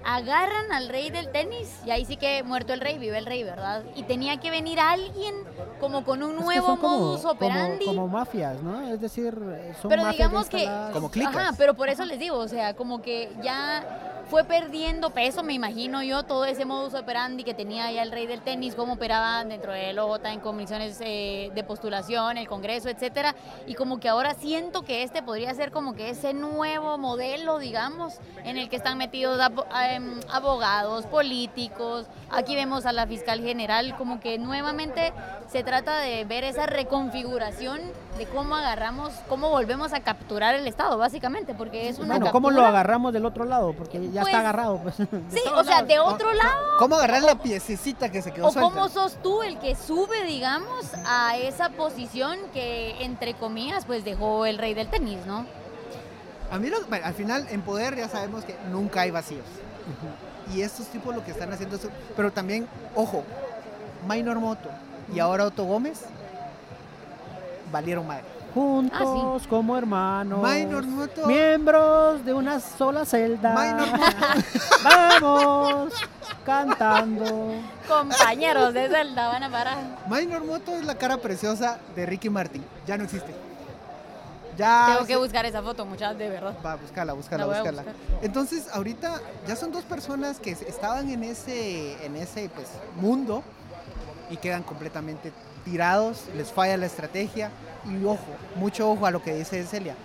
Agarran 0.06 0.72
al 0.72 0.88
rey 0.90 1.10
del 1.10 1.30
tenis 1.32 1.70
y 1.86 1.92
ahí 1.92 2.06
sí 2.06 2.16
que 2.18 2.42
muerto 2.44 2.74
el 2.74 2.80
rey, 2.82 2.98
vive 2.98 3.18
el 3.18 3.26
rey, 3.26 3.44
¿verdad? 3.44 3.84
Y 3.96 4.04
tenía 4.04 4.40
que 4.40 4.50
venir 4.50 4.80
alguien 4.80 5.36
como 5.80 6.04
con 6.04 6.24
un 6.24 6.32
Es 6.32 6.38
que 6.38 6.44
nuevo 6.44 6.78
modus 6.78 7.22
como- 7.22 7.34
operandi. 7.34 7.86
Como, 7.86 8.08
mafias, 8.08 8.62
¿no? 8.62 8.82
Es 8.88 9.00
decir, 9.02 9.34
son 9.82 9.90
Pero 9.90 10.04
mafias 10.04 10.30
digamos 10.30 10.50
que. 10.50 10.70
Como 10.94 11.12
clicas. 11.12 11.36
Ajá, 11.36 11.52
pero 11.58 11.74
por 11.74 11.90
eso 11.90 12.06
les 12.06 12.18
digo, 12.20 12.38
o 12.38 12.48
sea, 12.48 12.76
como 12.76 13.02
que 13.02 13.32
ya 13.44 14.19
fue 14.30 14.44
perdiendo 14.44 15.10
peso, 15.10 15.42
me 15.44 15.54
imagino 15.54 16.04
yo, 16.04 16.22
todo 16.24 16.46
ese 16.46 16.64
modus 16.64 16.94
operandi 16.94 17.44
que 17.44 17.54
tenía 17.56 17.92
ya 17.92 18.04
el 18.04 18.12
rey 18.12 18.28
del 18.28 18.42
tenis, 18.42 18.76
cómo 18.76 18.94
operaban 18.94 19.50
dentro 19.50 19.72
de 19.72 19.98
OJ 20.00 20.26
en 20.26 20.40
comisiones 20.40 21.00
eh, 21.02 21.52
de 21.56 21.64
postulación, 21.64 22.38
el 22.38 22.48
Congreso, 22.48 22.90
etcétera. 22.90 23.34
Y 23.66 23.74
como 23.74 24.00
que 24.00 24.08
ahora 24.08 24.36
siento 24.36 24.84
que 24.84 25.02
este 25.04 25.24
podría 25.24 25.54
ser 25.56 25.72
como 25.72 25.96
que 25.96 26.10
ese 26.12 26.34
nuevo 26.34 26.98
modelo, 27.00 27.58
digamos, 27.58 28.20
en 28.44 28.58
el 28.58 28.70
que 28.70 28.76
están 28.76 28.98
metidos 29.00 29.40
em, 29.90 30.20
abogados, 30.32 31.06
políticos. 31.08 32.06
Aquí 32.30 32.56
vemos 32.56 32.86
a 32.86 32.92
la 32.94 33.08
fiscal 33.08 33.42
general, 33.42 33.96
como 33.98 34.20
que 34.20 34.38
nuevamente 34.38 35.12
se 35.48 35.64
trata 35.64 36.00
de 36.00 36.26
ver 36.26 36.44
esa 36.44 36.68
reconfiguración 36.68 37.80
de 38.18 38.26
cómo 38.26 38.56
agarramos, 38.56 39.14
cómo 39.28 39.50
volvemos 39.50 39.94
a 39.94 40.02
capturar 40.02 40.54
el 40.54 40.68
Estado, 40.68 40.98
básicamente, 40.98 41.54
porque 41.56 41.88
es 41.90 41.98
una 41.98 42.18
Bueno, 42.18 42.32
¿cómo 42.32 42.50
lo 42.52 42.58
captura- 42.58 42.70
agarramos 42.70 43.14
del 43.14 43.26
otro 43.26 43.46
lado? 43.46 43.74
Porque 43.74 44.12
ya 44.12 44.19
Pues, 44.22 44.34
está 44.34 44.40
agarrado. 44.40 44.78
Pues, 44.84 44.96
Sí, 44.96 45.42
o 45.54 45.64
sea, 45.64 45.82
de 45.84 46.00
otro 46.00 46.34
lado. 46.34 46.78
¿Cómo 46.80 46.96
agarrar 46.96 47.24
la 47.24 47.36
piececita 47.36 48.10
que 48.10 48.22
se 48.22 48.32
quedó 48.32 48.48
¿O 48.48 48.52
suelta? 48.52 48.70
cómo 48.72 48.90
sos 48.90 49.18
tú 49.22 49.42
el 49.44 49.58
que 49.60 49.76
sube, 49.76 50.24
digamos, 50.26 50.86
a 51.06 51.38
esa 51.38 51.70
posición 51.70 52.38
que, 52.54 53.04
entre 53.04 53.34
comillas, 53.36 53.86
pues 53.86 54.04
dejó 54.04 54.46
el 54.46 54.58
rey 54.58 54.74
del 54.74 54.88
tenis, 54.90 55.26
¿no? 55.26 55.46
A 56.52 56.58
mí, 56.58 56.70
lo- 56.70 56.84
bueno, 56.88 57.06
al 57.06 57.14
final, 57.14 57.48
en 57.52 57.62
poder 57.62 57.96
ya 57.96 58.10
sabemos 58.10 58.44
que 58.46 58.56
nunca 58.72 59.02
hay 59.02 59.12
vacíos. 59.12 59.46
Y 60.54 60.62
estos 60.62 60.88
tipos 60.88 61.16
lo 61.16 61.24
que 61.24 61.32
están 61.32 61.52
haciendo 61.54 61.76
es... 61.76 61.88
Pero 62.16 62.32
también, 62.32 62.68
ojo, 62.96 63.24
Minor 64.08 64.40
Moto 64.40 64.70
y 65.14 65.20
ahora 65.20 65.46
Otto 65.46 65.64
Gómez 65.66 66.02
valieron 67.72 68.08
madre. 68.08 68.24
Juntos 68.54 69.48
como 69.48 69.78
hermanos. 69.78 70.42
Minor. 70.42 70.86
Miembros 71.28 72.26
de 72.26 72.34
una 72.34 72.60
sola 72.60 73.06
celda. 73.06 73.54
Minor. 73.54 74.00
Vamos 75.22 75.94
cantando. 76.46 77.54
Compañeros 77.88 78.74
de 78.74 78.90
Zelda 78.90 79.28
van 79.28 79.44
a 79.44 79.50
parar. 79.50 79.78
Minor 80.10 80.44
Moto 80.44 80.74
es 80.74 80.86
la 80.86 80.96
cara 80.96 81.18
preciosa 81.18 81.80
de 81.96 82.06
Ricky 82.06 82.30
Martin. 82.30 82.64
Ya 82.88 82.98
no 82.98 83.04
existe. 83.04 83.34
Ya... 84.58 84.88
Tengo 84.94 85.06
que 85.06 85.16
buscar 85.16 85.46
esa 85.46 85.62
foto, 85.62 85.86
muchachos, 85.86 86.18
de 86.18 86.30
verdad. 86.30 86.56
Va, 86.66 86.76
búscala, 86.76 87.14
búscala, 87.14 87.46
búscala. 87.46 87.84
Entonces, 88.22 88.68
ahorita 88.74 89.22
ya 89.48 89.56
son 89.56 89.72
dos 89.72 89.84
personas 89.84 90.40
que 90.40 90.52
estaban 90.52 91.10
en 91.10 91.24
ese, 91.24 92.04
en 92.04 92.16
ese 92.16 92.50
pues, 92.50 92.68
mundo 93.00 93.44
y 94.30 94.38
quedan 94.38 94.64
completamente 94.64 95.32
tirados, 95.64 96.24
les 96.36 96.52
falla 96.52 96.78
la 96.78 96.88
estrategia 96.88 97.52
y 97.86 98.04
ojo, 98.06 98.26
mucho 98.56 98.92
ojo 98.92 99.06
a 99.06 99.12
lo 99.12 99.22
que 99.22 99.34
dice 99.36 99.64
Celia. 99.64 99.96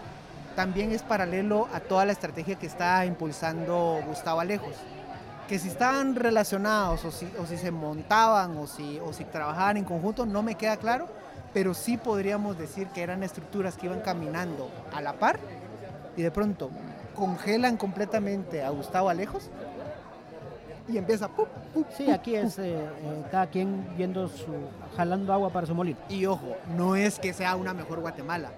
También 0.56 0.92
es 0.92 1.02
paralelo 1.02 1.68
a 1.72 1.80
toda 1.80 2.04
la 2.04 2.12
estrategia 2.12 2.56
que 2.56 2.66
está 2.66 3.04
impulsando 3.06 4.00
Gustavo 4.06 4.40
Alejos. 4.40 4.74
Que 5.48 5.58
si 5.58 5.68
estaban 5.68 6.14
relacionados 6.14 7.04
o 7.04 7.10
si, 7.10 7.28
o 7.38 7.46
si 7.46 7.58
se 7.58 7.70
montaban 7.70 8.56
o 8.56 8.66
si, 8.66 9.00
o 9.00 9.12
si 9.12 9.24
trabajaban 9.24 9.76
en 9.76 9.84
conjunto, 9.84 10.24
no 10.24 10.42
me 10.42 10.54
queda 10.54 10.76
claro, 10.76 11.08
pero 11.52 11.74
sí 11.74 11.96
podríamos 11.96 12.56
decir 12.56 12.86
que 12.88 13.02
eran 13.02 13.22
estructuras 13.22 13.76
que 13.76 13.86
iban 13.86 14.00
caminando 14.00 14.70
a 14.92 15.00
la 15.00 15.14
par 15.14 15.38
y 16.16 16.22
de 16.22 16.30
pronto 16.30 16.70
congelan 17.14 17.76
completamente 17.76 18.62
a 18.62 18.70
Gustavo 18.70 19.08
Alejos 19.08 19.50
y 20.88 20.98
empieza 20.98 21.28
¡pup, 21.28 21.48
pup, 21.72 21.86
Sí, 21.96 22.04
pup, 22.04 22.14
aquí 22.14 22.34
es 22.36 22.58
eh, 22.58 22.76
eh, 22.76 23.24
cada 23.30 23.46
quien 23.46 23.86
viendo 23.96 24.28
su. 24.28 24.46
jalando 24.96 25.32
agua 25.32 25.50
para 25.50 25.66
su 25.66 25.74
molino. 25.74 25.98
Y 26.08 26.26
ojo, 26.26 26.56
no 26.76 26.94
es 26.96 27.18
que 27.18 27.32
sea 27.32 27.56
una 27.56 27.72
mejor 27.74 28.00
Guatemala. 28.00 28.50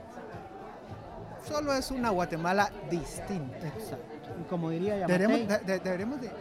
Solo 1.49 1.73
es 1.75 1.91
una 1.91 2.11
Guatemala 2.11 2.71
distinta. 2.91 3.69
Exacto. 3.69 4.05
Y 4.41 4.45
como 4.49 4.71
diría 4.71 4.99
Yamatei, 4.99 5.47
de- 5.47 5.59
de- 5.59 5.79
deberíamos, 5.79 6.21
de, 6.21 6.29
¿ah? 6.29 6.33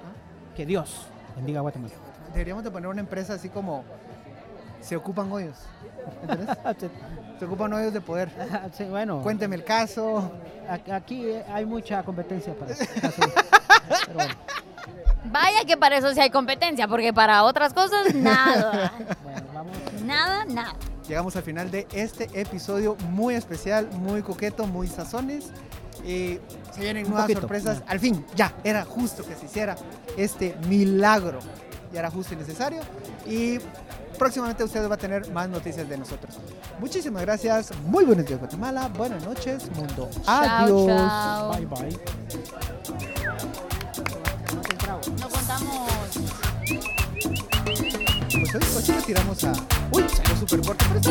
que 0.55 0.65
Dios 0.65 1.07
bendiga 1.35 1.59
a 1.59 1.61
Guatemala. 1.61 1.93
deberíamos 2.33 2.63
de 2.63 2.71
poner 2.71 2.89
una 2.89 3.01
empresa 3.01 3.35
así 3.35 3.49
como 3.49 3.83
se 4.81 4.95
ocupan 4.95 5.31
hoyos. 5.31 5.57
¿entendés? 6.21 6.57
Se 7.39 7.43
ocupan 7.45 7.73
hoyos 7.73 7.91
de 7.93 7.99
poder. 8.01 8.29
Sí, 8.73 8.85
bueno, 8.85 9.21
Cuénteme 9.21 9.55
el 9.57 9.63
caso. 9.65 10.31
aquí 10.91 11.33
hay 11.51 11.65
mucha 11.65 12.01
competencia 12.03 12.53
para 12.55 12.71
eso. 12.71 12.85
Pero 14.05 14.13
bueno, 14.15 14.33
Vaya 15.31 15.65
que 15.65 15.77
para 15.77 15.97
eso 15.97 16.13
sí 16.13 16.19
hay 16.19 16.29
competencia, 16.29 16.87
porque 16.87 17.13
para 17.13 17.43
otras 17.43 17.73
cosas, 17.73 18.05
nada. 18.15 18.91
bueno, 19.23 19.41
vamos. 19.53 19.73
Nada, 20.03 20.45
nada. 20.45 20.75
Llegamos 21.07 21.35
al 21.35 21.43
final 21.43 21.69
de 21.69 21.87
este 21.93 22.29
episodio 22.33 22.95
muy 23.09 23.35
especial, 23.35 23.87
muy 23.91 24.21
coqueto, 24.21 24.65
muy 24.65 24.87
sazones. 24.87 25.45
Eh, 26.03 26.41
se 26.73 26.81
vienen 26.81 27.03
nuevas 27.03 27.23
poquito, 27.23 27.41
sorpresas. 27.41 27.79
ya. 27.79 27.85
Al 27.87 27.99
fin, 27.99 28.25
ya, 28.35 28.53
era 28.63 28.83
justo 28.85 29.23
que 29.25 29.35
se 29.35 29.45
hiciera 29.45 29.75
este 30.17 30.55
milagro. 30.67 31.39
Ya 31.93 31.99
era 31.99 32.11
justo 32.11 32.33
y 32.33 32.37
necesario. 32.37 32.81
Y 33.25 33.59
próximamente 34.17 34.63
usted 34.63 34.89
va 34.89 34.95
a 34.95 34.97
tener 34.97 35.31
más 35.31 35.47
noticias 35.47 35.87
de 35.87 35.97
nosotros. 35.97 36.37
Muchísimas 36.79 37.21
gracias. 37.21 37.71
Muy 37.85 38.03
buenos 38.03 38.25
días, 38.25 38.39
Guatemala. 38.39 38.87
Buenas 38.89 39.23
noches, 39.23 39.69
mundo. 39.75 40.09
Adiós. 40.25 40.87
Chao, 40.87 40.89
chao. 40.97 41.53
Bye 41.53 41.65
bye. 41.67 43.74
hoy, 48.57 48.95
hoy 48.95 49.03
tiramos 49.05 49.43
a. 49.43 49.53
Uy, 49.91 50.03
salió 50.15 50.35
súper 50.37 50.61
pero 50.61 51.01